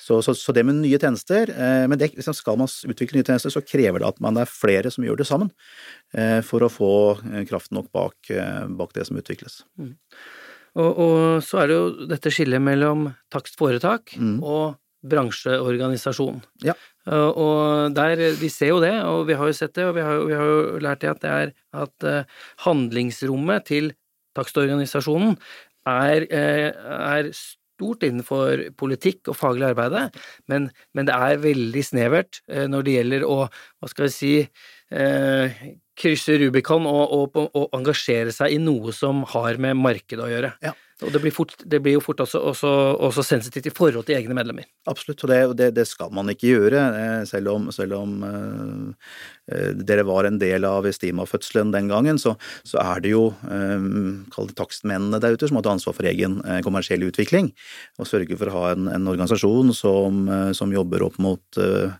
Så, 0.00 0.20
så, 0.24 0.34
så 0.36 0.54
det 0.56 0.64
med 0.66 0.78
nye 0.80 0.98
tjenester, 1.00 1.50
eh, 1.52 1.84
men 1.90 2.00
det, 2.00 2.12
liksom 2.16 2.36
skal 2.36 2.58
man 2.60 2.68
utvikle 2.68 3.20
nye 3.20 3.26
tjenester, 3.26 3.52
så 3.52 3.64
krever 3.64 4.00
det 4.00 4.08
at 4.08 4.22
man 4.24 4.40
er 4.40 4.50
flere 4.50 4.92
som 4.92 5.04
gjør 5.04 5.20
det 5.20 5.28
sammen, 5.28 5.50
eh, 6.16 6.40
for 6.46 6.64
å 6.64 6.72
få 6.72 6.92
kraften 7.20 7.48
kraft 7.50 7.74
nok 7.76 7.90
bak, 7.94 8.16
eh, 8.30 8.64
bak 8.78 8.94
det 8.96 9.06
som 9.08 9.18
utvikles. 9.20 9.62
Og, 10.74 10.90
og 10.90 11.42
så 11.44 11.60
er 11.62 11.70
det 11.70 11.76
jo 11.76 12.06
dette 12.10 12.32
skillet 12.34 12.62
mellom 12.62 13.12
takstforetak 13.30 14.16
Mm. 14.18 14.40
og 14.42 14.74
bransjeorganisasjon. 15.04 16.40
Ja. 16.64 16.74
Og, 17.04 17.36
og 17.36 17.94
der, 17.96 18.16
vi 18.40 18.48
ser 18.48 18.72
jo 18.72 18.80
det, 18.80 18.94
og 19.04 19.26
vi 19.28 19.36
har 19.36 19.50
jo 19.50 19.56
sett 19.56 19.74
det, 19.76 19.84
og 19.84 19.98
vi 19.98 20.04
har, 20.04 20.22
vi 20.24 20.38
har 20.38 20.48
jo 20.48 20.78
lært 20.82 21.02
det 21.04 21.10
at 21.12 21.20
det 21.24 21.32
er 21.34 21.52
at 21.84 22.06
eh, 22.08 22.24
handlingsrommet 22.64 23.66
til 23.68 23.92
takstorganisasjonen 24.38 25.36
er, 25.86 26.24
eh, 26.32 26.70
er 26.72 27.30
stort 27.74 28.06
innenfor 28.06 28.68
politikk 28.78 29.32
og 29.32 29.38
faglig 29.38 29.68
arbeide, 29.72 30.08
men, 30.50 30.70
men 30.94 31.08
det 31.08 31.14
er 31.16 31.42
veldig 31.42 31.84
snevert 31.84 32.40
eh, 32.48 32.66
når 32.70 32.86
det 32.86 32.98
gjelder 32.98 33.26
å, 33.28 33.38
hva 33.50 33.90
skal 33.90 34.06
vi 34.06 34.14
si, 34.14 34.34
eh, 34.94 35.62
krysse 35.98 36.38
Rubicon 36.42 36.88
og, 36.90 37.14
og, 37.14 37.38
og 37.54 37.76
engasjere 37.76 38.34
seg 38.34 38.56
i 38.56 38.62
noe 38.62 38.94
som 38.94 39.22
har 39.34 39.60
med 39.62 39.78
markedet 39.78 40.24
å 40.24 40.30
gjøre. 40.30 40.54
Ja. 40.64 40.74
Og 41.02 41.10
det 41.10 41.20
blir, 41.24 41.34
fort, 41.34 41.56
det 41.66 41.80
blir 41.82 41.96
jo 41.96 42.02
fort 42.04 42.20
også, 42.22 42.38
også, 42.52 42.70
også 43.02 43.24
sensitivt 43.26 43.66
i 43.66 43.74
forhold 43.74 44.06
til 44.06 44.14
egne 44.14 44.36
medlemmer. 44.36 44.68
Absolutt, 44.86 45.24
og 45.26 45.32
det, 45.32 45.38
det, 45.58 45.70
det 45.74 45.86
skal 45.90 46.12
man 46.14 46.30
ikke 46.30 46.52
gjøre, 46.52 46.82
eh, 47.00 47.22
selv 47.26 47.50
om, 47.50 47.66
selv 47.74 47.96
om 47.98 48.12
eh, 48.28 49.72
dere 49.74 50.04
var 50.06 50.28
en 50.28 50.38
del 50.38 50.66
av 50.68 50.86
Estima-fødselen 50.86 51.72
den 51.74 51.90
gangen, 51.90 52.20
så, 52.22 52.36
så 52.62 52.78
er 52.84 53.02
det 53.02 53.10
jo 53.10 53.24
eh, 53.50 53.88
kall 54.34 54.52
det 54.52 54.56
takstmennene 54.60 55.18
der 55.22 55.34
ute 55.34 55.50
som 55.50 55.58
har 55.58 55.72
ansvar 55.74 55.96
for 55.98 56.06
egen 56.06 56.38
kommersiell 56.62 57.02
utvikling, 57.08 57.50
og 57.98 58.08
sørge 58.08 58.38
for 58.38 58.52
å 58.52 58.54
ha 58.54 58.70
en, 58.76 58.86
en 58.94 59.10
organisasjon 59.10 59.74
som, 59.74 60.28
som 60.54 60.72
jobber 60.74 61.02
opp 61.08 61.18
mot, 61.22 61.42
eh, 61.58 61.90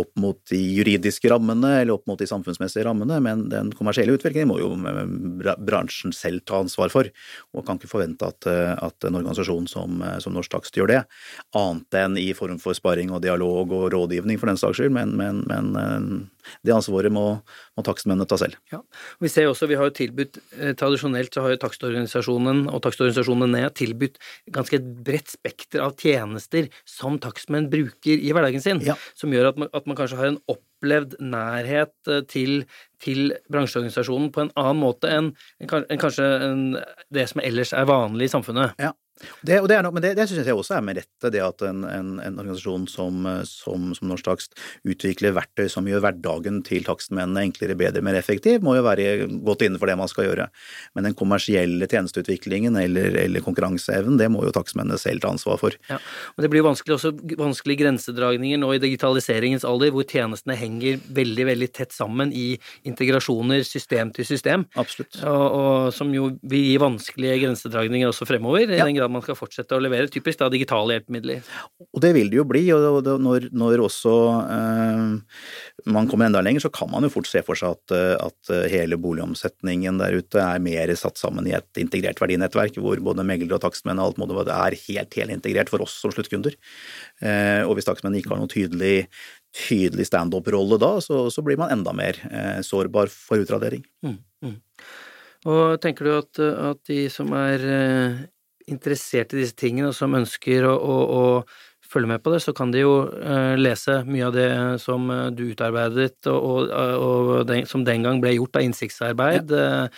opp 0.00 0.10
mot 0.20 0.40
de 0.48 0.62
juridiske 0.78 1.28
rammene, 1.28 1.76
eller 1.82 1.98
opp 1.98 2.08
mot 2.08 2.20
de 2.20 2.28
samfunnsmessige 2.30 2.88
rammene, 2.88 3.20
men 3.20 3.48
den 3.52 3.72
kommersielle 3.76 4.16
utviklingen 4.16 4.48
må 4.48 4.60
jo 4.62 4.72
bransjen 5.60 6.16
selv 6.16 6.44
ta 6.48 6.62
ansvar 6.64 6.92
for, 6.92 7.12
og 7.52 7.66
kan 7.66 7.76
ikke 7.76 7.92
forvente 7.92 8.29
at, 8.30 8.46
eh, 8.48 8.72
at 8.72 9.06
en 9.06 9.18
organisasjon 9.20 9.68
som, 9.70 10.00
eh, 10.02 10.18
som 10.22 10.36
Norsk 10.36 10.54
Takst 10.54 10.78
gjør 10.78 10.92
det, 10.94 11.00
annet 11.58 11.98
enn 12.00 12.18
i 12.20 12.30
form 12.36 12.60
for 12.62 12.76
sparring 12.78 13.12
og 13.12 13.22
dialog 13.26 13.74
og 13.76 13.90
rådgivning 13.94 14.40
for 14.40 14.50
den 14.50 14.60
saks 14.60 14.80
skyld, 14.80 14.94
men, 14.96 15.16
men, 15.20 15.44
men 15.50 15.72
eh, 15.76 16.00
det 16.66 16.74
ansvaret 16.74 17.12
må, 17.12 17.24
må 17.76 17.84
takstmennene 17.86 18.26
ta 18.28 18.38
selv. 18.40 18.56
Ja. 18.72 18.80
Vi 19.20 19.28
ser 19.32 19.48
også, 19.50 19.68
vi 19.70 19.78
har 19.80 19.88
jo 19.90 19.94
tilbudt, 19.96 20.40
eh, 20.58 20.72
tradisjonelt 20.78 21.34
så 21.34 21.44
har 21.44 21.54
jo 21.54 21.60
takstorganisasjonen 21.64 22.64
og 22.70 22.82
takstorganisasjonene 22.86 23.70
tilbudt 23.76 24.18
ganske 24.52 24.78
et 24.80 24.88
bredt 25.04 25.34
spekter 25.36 25.82
av 25.84 25.96
tjenester 26.00 26.68
som 26.88 27.18
takstmenn 27.22 27.70
bruker 27.72 28.16
i 28.20 28.32
hverdagen 28.32 28.62
sin, 28.62 28.80
Ja. 28.84 28.96
som 29.14 29.30
gjør 29.30 29.48
at 29.52 29.58
man, 29.58 29.68
at 29.74 29.86
man 29.86 29.96
kanskje 29.96 30.16
har 30.16 30.26
en 30.32 30.40
opplevd 30.48 31.18
nærhet 31.20 31.92
eh, 32.08 32.22
til, 32.30 32.64
til 33.02 33.34
bransjeorganisasjonen 33.50 34.32
på 34.32 34.46
en 34.46 34.52
annen 34.56 34.80
måte 34.80 35.10
enn 35.10 35.32
enn 35.60 35.98
kanskje 36.00 36.26
enn 36.46 36.64
det 37.12 37.28
som 37.30 37.40
ellers 37.44 37.72
er 37.76 37.84
vanlig 37.90 38.28
i 38.30 38.34
samfunnet. 38.34 38.74
Ja. 38.80 38.92
Det, 39.44 39.58
og 39.60 39.68
det 39.68 39.76
er 39.76 39.84
nok, 39.84 39.94
men 39.96 40.04
det, 40.04 40.14
det 40.16 40.26
synes 40.30 40.46
jeg 40.48 40.56
også 40.56 40.76
er 40.78 40.84
med 40.86 40.96
rette, 41.00 41.30
det 41.34 41.42
at 41.44 41.62
en, 41.68 41.82
en, 41.84 42.10
en 42.24 42.38
organisasjon 42.40 42.86
som, 42.88 43.26
som, 43.48 43.90
som 43.96 44.08
Norsk 44.10 44.24
Takst 44.26 44.54
utvikler 44.88 45.34
verktøy 45.36 45.68
som 45.72 45.88
gjør 45.88 46.02
hverdagen 46.06 46.62
til 46.66 46.84
takstmennene 46.86 47.42
enklere, 47.50 47.76
bedre, 47.78 48.02
mer 48.04 48.16
effektiv, 48.18 48.62
må 48.64 48.76
jo 48.78 48.84
være 48.86 49.26
godt 49.44 49.66
innenfor 49.66 49.90
det 49.90 49.98
man 50.00 50.10
skal 50.10 50.28
gjøre. 50.28 50.46
Men 50.96 51.08
den 51.10 51.16
kommersielle 51.18 51.88
tjenesteutviklingen 51.90 52.76
eller, 52.80 53.16
eller 53.26 53.44
konkurranseevnen, 53.44 54.16
det 54.20 54.30
må 54.32 54.44
jo 54.46 54.54
takstmennene 54.56 54.98
selv 55.00 55.20
ta 55.24 55.32
ansvar 55.34 55.60
for. 55.60 55.76
Ja, 55.90 55.98
men 56.36 56.46
Det 56.46 56.52
blir 56.54 56.64
vanskelig 56.66 56.96
også 56.96 57.12
vanskelige 57.40 57.82
grensedragninger 57.84 58.60
nå 58.60 58.72
i 58.76 58.80
digitaliseringens 58.82 59.66
alder, 59.68 59.92
hvor 59.94 60.06
tjenestene 60.08 60.56
henger 60.58 61.00
veldig 61.16 61.46
veldig 61.50 61.70
tett 61.76 61.92
sammen 61.96 62.32
i 62.36 62.54
integrasjoner 62.88 63.62
system 63.66 64.10
til 64.16 64.26
system. 64.28 64.64
Absolutt. 64.80 65.20
Og, 65.22 65.44
og 65.60 65.92
som 65.94 66.10
jo 66.14 66.30
vil 66.50 66.64
gi 66.70 66.76
vanskelige 66.80 67.38
grensedragninger 67.44 68.10
også 68.10 68.28
fremover, 68.28 68.64
i 68.70 68.78
Ja. 68.80 68.86
den 68.88 68.96
grad 68.96 69.09
man 69.12 69.24
skal 69.24 69.38
fortsette 69.38 69.76
å 69.76 69.82
levere 69.82 70.10
typisk 70.12 70.40
da 70.40 70.48
digitale 70.52 70.96
hjelpemidler. 70.96 71.46
Og 71.90 72.02
det 72.04 72.12
vil 72.16 72.30
det 72.32 72.38
jo 72.40 72.46
bli, 72.48 72.62
og 72.74 73.06
når, 73.22 73.48
når 73.56 73.84
også 73.86 74.14
eh, 74.44 75.42
man 75.90 76.10
kommer 76.10 76.28
enda 76.28 76.42
lenger, 76.44 76.64
så 76.66 76.72
kan 76.74 76.90
man 76.92 77.06
jo 77.06 77.12
fort 77.12 77.30
se 77.30 77.42
for 77.46 77.58
seg 77.58 77.76
at, 77.76 77.94
eh, 77.96 78.14
at 78.20 78.52
eh, 78.54 78.68
hele 78.72 78.98
boligomsetningen 79.00 80.00
der 80.00 80.18
ute 80.20 80.42
er 80.42 80.62
mer 80.62 80.94
satt 80.98 81.20
sammen 81.20 81.48
i 81.48 81.54
et 81.56 81.82
integrert 81.82 82.20
verdinettverk, 82.22 82.80
hvor 82.82 83.02
både 83.10 83.26
megler 83.26 83.56
og 83.56 83.64
takstmenn 83.64 84.00
og 84.00 84.12
alt 84.12 84.22
mulig 84.22 84.46
er 84.46 84.78
helt, 84.86 85.20
helt 85.20 85.34
integrert 85.34 85.72
for 85.72 85.84
oss 85.84 85.98
som 86.02 86.14
sluttkunder. 86.14 86.56
Eh, 87.20 87.62
og 87.66 87.76
hvis 87.76 87.88
takstmennene 87.88 88.22
ikke 88.22 88.34
har 88.34 88.42
noen 88.42 88.52
tydelig, 88.52 89.06
tydelig 89.56 90.06
standup-rolle 90.08 90.78
da, 90.80 90.96
så, 91.04 91.24
så 91.32 91.44
blir 91.46 91.58
man 91.60 91.72
enda 91.74 91.94
mer 91.96 92.18
eh, 92.30 92.60
sårbar 92.66 93.10
for 93.12 93.42
utradering. 93.42 93.84
Og 95.48 95.80
tenker 95.80 96.04
du 96.06 96.12
at, 96.18 96.40
at 96.40 96.82
de 96.90 97.06
som 97.12 97.32
er 97.36 97.64
eh, 97.64 98.20
interessert 98.70 99.34
i 99.34 99.42
disse 99.42 99.56
tingene, 99.58 99.90
og 99.90 99.96
som 99.96 100.14
ønsker 100.18 100.66
å, 100.68 100.74
å, 100.76 100.96
å 101.20 101.24
følge 101.90 102.10
med 102.12 102.22
på 102.22 102.30
det, 102.34 102.40
så 102.44 102.54
kan 102.56 102.70
de 102.70 102.84
jo 102.84 102.94
eh, 103.18 103.56
lese 103.58 104.00
mye 104.06 104.28
av 104.28 104.34
det 104.36 104.48
som 104.82 105.08
eh, 105.10 105.26
du 105.34 105.44
utarbeidet, 105.50 106.20
og, 106.30 106.70
og, 106.70 106.70
og 107.02 107.30
den, 107.48 107.66
som 107.66 107.84
den 107.86 108.06
gang 108.06 108.20
ble 108.22 108.36
gjort 108.36 108.60
av 108.60 108.66
innsiktsarbeid 108.66 109.50
ja. 109.50 109.88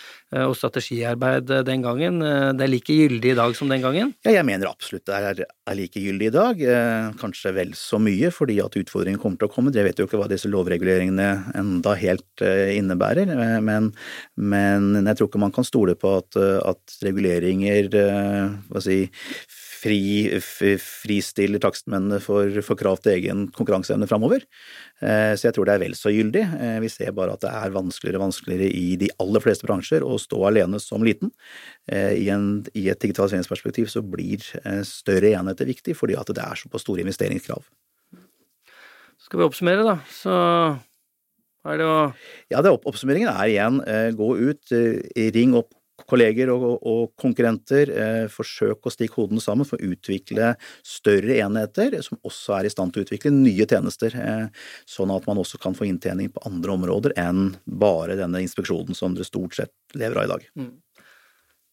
og 0.47 0.55
strategiarbeid 0.57 1.51
eh, 1.53 1.63
den 1.67 1.85
gangen. 1.85 2.21
Eh, 2.25 2.49
Det 2.57 2.65
er 2.65 2.71
like 2.71 2.97
gyldig 2.97 3.33
i 3.33 3.37
dag 3.37 3.55
som 3.57 3.69
den 3.69 3.83
gangen? 3.83 4.13
Ja, 4.25 4.33
jeg 4.39 4.47
mener 4.47 4.71
absolutt 4.71 5.05
det 5.09 5.19
er, 5.19 5.43
er 5.45 5.77
like 5.77 6.01
gyldig 6.01 6.31
i 6.31 6.35
dag, 6.35 6.63
eh, 6.75 7.09
kanskje 7.21 7.53
vel 7.55 7.73
så 7.77 8.01
mye, 8.01 8.31
fordi 8.33 8.59
at 8.63 8.77
utfordringen 8.79 9.21
kommer 9.21 9.41
til 9.41 9.51
å 9.51 9.53
komme. 9.53 9.73
Jeg 9.73 9.87
vet 9.87 10.01
jo 10.01 10.07
ikke 10.09 10.21
hva 10.21 10.29
disse 10.31 10.51
lovreguleringene 10.51 11.29
enda 11.59 11.95
helt 11.99 12.45
eh, 12.45 12.73
innebærer, 12.79 13.29
eh, 13.37 13.59
men, 13.63 13.91
men 14.37 15.03
jeg 15.03 15.19
tror 15.19 15.29
ikke 15.29 15.43
man 15.45 15.53
kan 15.55 15.67
stole 15.67 15.97
på 15.99 16.17
at, 16.21 16.39
eh, 16.39 16.59
at 16.73 16.97
reguleringer 17.05 17.93
eh, 18.01 18.57
hva 18.73 18.81
si, 18.83 19.03
fri, 19.83 20.79
fristiller 20.81 21.61
takstmennene 21.63 22.19
for, 22.23 22.49
for 22.65 22.79
krav 22.79 23.01
til 23.03 23.17
egen 23.17 23.45
konkurranseevne 23.55 24.07
framover. 24.09 24.45
Eh, 25.03 25.33
Så 25.35 25.49
jeg 25.49 25.57
tror 25.57 25.67
det 25.67 25.75
er 25.75 25.83
vel 25.83 25.95
så 25.97 26.13
gyldig. 26.13 26.43
Eh, 26.57 26.77
Vi 26.83 26.91
ser 26.91 27.11
bare 27.15 27.35
at 27.35 27.43
det 27.43 27.51
er 27.51 27.75
vanskeligere 27.75 28.21
og 28.21 28.27
vanskeligere 28.29 28.69
i 28.71 28.95
de 29.01 29.09
aller 29.19 29.43
fleste 29.43 29.67
bransjer 29.67 30.05
å 30.05 30.17
stå 30.21 30.39
alene 30.49 30.79
som 30.81 31.03
liten. 31.03 31.33
Eh, 31.91 32.15
I, 32.23 32.29
en, 32.33 32.63
I 32.73 32.87
et 32.93 33.03
digitaliseringsperspektiv 33.03 33.91
så 33.91 34.03
blir 34.05 34.43
større 34.87 35.33
enheter 35.35 35.69
viktig, 35.69 35.97
fordi 35.99 36.17
at 36.19 36.31
det 36.31 36.43
er 36.43 36.59
såpass 36.59 36.85
store 36.85 37.03
investeringskrav. 37.03 37.63
Skal 39.23 39.39
vi 39.39 39.45
oppsummere, 39.45 39.85
da, 39.87 39.99
så 40.11 40.33
er 41.63 41.79
det 41.79 41.85
å 41.87 41.99
Ja, 42.51 42.61
det 42.61 42.73
opp 42.73 42.85
Oppsummeringen 42.91 43.31
er 43.31 43.47
igjen 43.47 43.79
gå 44.17 44.33
ut, 44.35 44.73
ring 45.35 45.55
opp 45.55 45.71
kolleger 46.09 46.49
og, 46.53 46.65
og, 46.81 47.03
konkurrenter, 47.19 47.89
eh, 47.93 48.25
forsøk 48.31 48.87
å 48.87 48.93
stikke 48.93 49.21
hodene 49.21 49.43
sammen 49.43 49.67
for 49.67 49.77
å 49.77 49.91
utvikle 49.93 50.53
større 50.85 51.37
enheter 51.45 51.99
som 52.05 52.19
også 52.25 52.57
er 52.57 52.67
i 52.67 52.73
stand 52.73 52.93
til 52.93 53.03
å 53.03 53.07
utvikle 53.07 53.33
nye 53.35 53.67
tjenester, 53.69 54.15
eh, 54.17 54.65
sånn 54.89 55.13
at 55.13 55.27
man 55.29 55.41
også 55.41 55.61
kan 55.61 55.77
få 55.77 55.87
inntjening 55.89 56.31
på 56.33 56.43
andre 56.49 56.75
områder 56.75 57.15
enn 57.21 57.53
bare 57.65 58.17
denne 58.19 58.41
inspeksjonen 58.43 58.97
som 58.97 59.13
dere 59.13 59.29
stort 59.29 59.59
sett 59.59 59.73
lever 59.99 60.23
av 60.23 60.25
i 60.25 60.33
dag. 60.33 60.49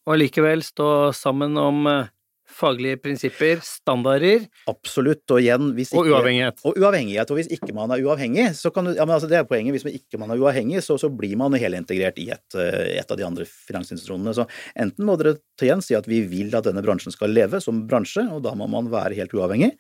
og 0.07 0.15
allikevel 0.15 0.63
stå 0.65 0.89
sammen 1.17 1.57
om 1.61 1.87
eh, 1.87 2.13
faglige 2.61 2.99
prinsipper, 3.01 3.61
standarder 3.65 4.45
Absolutt, 4.71 5.25
og 5.33 5.41
igjen 5.43 5.73
hvis 5.77 5.93
og 5.97 6.09
uavhengighet. 6.11 6.61
Og 6.69 6.79
uavhengighet, 6.79 7.33
og 7.33 7.41
hvis 7.41 7.51
ikke 7.57 7.75
man 7.77 7.93
er 7.95 8.05
uavhengig, 8.05 8.51
så 8.59 8.73
kan 8.75 8.87
du, 8.87 8.93
ja, 8.95 9.07
men 9.07 9.17
altså 9.17 9.31
det 9.31 9.41
er 9.41 9.49
poenget, 9.49 9.75
hvis 9.77 9.87
man 9.87 9.97
ikke 9.97 10.21
man 10.21 10.35
er 10.35 10.43
uavhengig, 10.43 10.83
så, 10.85 10.99
så 11.01 11.11
blir 11.13 11.37
man 11.41 11.57
helintegrert 11.59 12.21
i 12.23 12.29
et, 12.35 12.59
eh, 12.59 12.99
et 13.01 13.11
av 13.11 13.19
de 13.19 13.27
andre 13.27 13.47
finansinstitusjonene. 13.49 14.37
Så 14.37 14.47
enten 14.79 15.09
må 15.09 15.17
dere 15.21 15.39
til 15.59 15.71
igjen 15.71 15.85
si 15.85 15.97
at 15.99 16.09
vi 16.11 16.23
vil 16.29 16.55
at 16.57 16.69
denne 16.69 16.85
bransjen 16.85 17.15
skal 17.15 17.33
leve 17.35 17.63
som 17.65 17.85
bransje, 17.91 18.27
og 18.31 18.45
da 18.47 18.55
må 18.59 18.69
man 18.71 18.91
være 18.93 19.19
helt 19.19 19.35
uavhengig. 19.37 19.73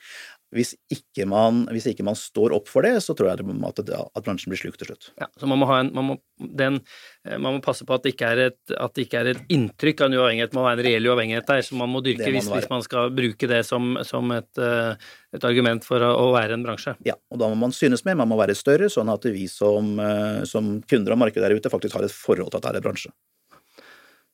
Hvis 0.50 0.72
ikke, 0.90 1.26
man, 1.30 1.62
hvis 1.70 1.86
ikke 1.92 2.04
man 2.06 2.16
står 2.18 2.56
opp 2.56 2.66
for 2.70 2.82
det, 2.82 2.96
så 3.04 3.14
tror 3.14 3.30
jeg 3.30 3.38
at, 3.38 3.82
det, 3.86 3.94
at 3.94 4.24
bransjen 4.26 4.50
blir 4.50 4.58
slukt 4.58 4.80
til 4.82 4.90
slutt. 4.90 5.10
Ja, 5.20 5.28
så 5.38 5.46
man 5.46 5.60
må, 5.62 5.68
ha 5.70 5.78
en, 5.84 5.92
man, 5.94 6.08
må, 6.08 6.16
den, 6.58 6.80
eh, 7.22 7.36
man 7.36 7.56
må 7.56 7.62
passe 7.62 7.86
på 7.86 7.94
at 7.94 8.02
det 8.06 8.16
ikke 8.16 8.32
er 8.34 8.42
et, 8.48 8.58
at 8.74 8.96
det 8.96 9.06
ikke 9.06 9.22
er 9.22 9.30
et 9.34 9.54
inntrykk 9.54 10.02
av 10.02 10.10
en 10.10 10.18
uavhengighet, 10.18 10.56
man 10.56 10.66
må 10.66 10.68
ha 10.72 10.74
en 10.74 10.84
reell 10.88 11.06
uavhengighet 11.06 11.46
der, 11.52 11.62
som 11.66 11.78
man 11.82 11.92
må 11.94 12.02
dyrke 12.02 12.32
hvis, 12.34 12.50
hvis 12.50 12.70
man 12.72 12.82
skal 12.86 13.14
bruke 13.14 13.50
det 13.50 13.62
som, 13.68 13.94
som 14.06 14.34
et, 14.34 14.50
eh, 14.58 15.10
et 15.38 15.46
argument 15.46 15.86
for 15.86 16.02
å, 16.02 16.12
å 16.24 16.28
være 16.34 16.58
en 16.58 16.66
bransje. 16.66 16.96
Ja, 17.06 17.14
og 17.30 17.42
da 17.42 17.50
må 17.52 17.60
man 17.62 17.76
synes 17.76 18.02
med, 18.08 18.18
man 18.18 18.32
må 18.32 18.40
være 18.40 18.58
større, 18.58 18.90
sånn 18.90 19.12
at 19.14 19.30
vi 19.30 19.46
som, 19.50 19.94
eh, 20.02 20.42
som 20.50 20.80
kunder 20.90 21.14
av 21.14 21.22
markedet 21.22 21.46
der 21.46 21.62
ute 21.62 21.70
faktisk 21.70 22.00
har 22.00 22.10
et 22.10 22.16
forhold 22.16 22.50
til 22.50 22.58
at 22.58 22.66
det 22.66 22.74
er 22.74 22.82
en 22.82 22.90
bransje. 22.90 23.14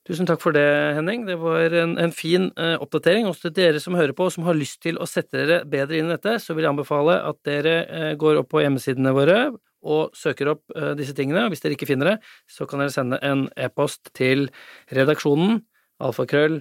Tusen 0.07 0.27
takk 0.29 0.38
for 0.38 0.55
det, 0.55 0.62
Henning. 0.95 1.25
Det 1.27 1.35
var 1.40 1.73
en, 1.75 1.97
en 1.99 2.12
fin 2.14 2.51
eh, 2.55 2.77
oppdatering. 2.79 3.27
Også 3.27 3.49
til 3.49 3.57
dere 3.57 3.81
som 3.83 3.97
hører 3.99 4.14
på 4.14 4.29
og 4.29 4.35
som 4.37 4.45
har 4.47 4.55
lyst 4.55 4.79
til 4.85 5.01
å 5.03 5.09
sette 5.11 5.35
dere 5.35 5.64
bedre 5.66 5.99
inn 5.99 6.07
i 6.07 6.14
dette, 6.14 6.37
så 6.42 6.55
vil 6.55 6.62
jeg 6.62 6.75
anbefale 6.77 7.16
at 7.27 7.40
dere 7.49 7.73
eh, 7.85 8.12
går 8.19 8.38
opp 8.42 8.53
på 8.55 8.62
hjemmesidene 8.62 9.14
våre 9.16 9.40
og 9.87 10.14
søker 10.19 10.53
opp 10.55 10.77
eh, 10.77 10.92
disse 10.99 11.14
tingene. 11.19 11.49
Hvis 11.51 11.64
dere 11.64 11.75
ikke 11.75 11.90
finner 11.90 12.12
det, 12.12 12.16
så 12.51 12.69
kan 12.71 12.83
dere 12.83 12.95
sende 12.95 13.19
en 13.27 13.49
e-post 13.59 14.12
til 14.14 14.47
redaksjonen 14.95 15.61
alfakrøll 16.03 16.61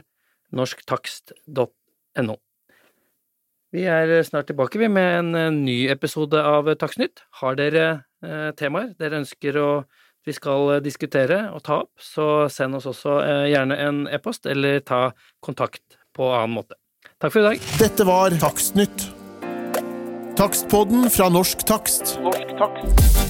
norsktakst.no. 0.56 2.38
Vi 3.76 3.84
er 3.92 4.14
snart 4.24 4.48
tilbake 4.48 4.80
vi 4.80 4.88
med 4.90 5.20
en 5.20 5.38
eh, 5.38 5.52
ny 5.54 5.78
episode 5.94 6.42
av 6.42 6.70
Takstnytt. 6.80 7.26
Har 7.42 7.58
dere 7.60 7.86
eh, 8.26 8.50
temaer 8.58 8.94
dere 8.98 9.22
ønsker 9.22 9.62
å 9.62 9.70
vi 10.26 10.34
skal 10.36 10.76
eh, 10.76 10.82
diskutere 10.84 11.46
og 11.54 11.64
ta 11.66 11.82
opp, 11.86 11.94
så 12.02 12.48
send 12.52 12.80
oss 12.80 12.90
også 12.90 13.20
eh, 13.24 13.44
gjerne 13.54 13.78
en 13.88 14.02
e-post, 14.12 14.50
eller 14.50 14.82
ta 14.86 15.10
kontakt 15.44 16.00
på 16.16 16.32
annen 16.34 16.58
måte. 16.58 16.80
Takk 17.22 17.32
for 17.32 17.44
i 17.44 17.48
dag. 17.52 17.70
Dette 17.80 18.08
var 18.08 18.36
Takstnytt. 18.42 19.10
Takstpodden 20.36 21.08
fra 21.14 21.30
Norsk 21.32 21.64
Takst. 21.70 22.18
Norsk 22.26 22.58
takst. 22.60 23.25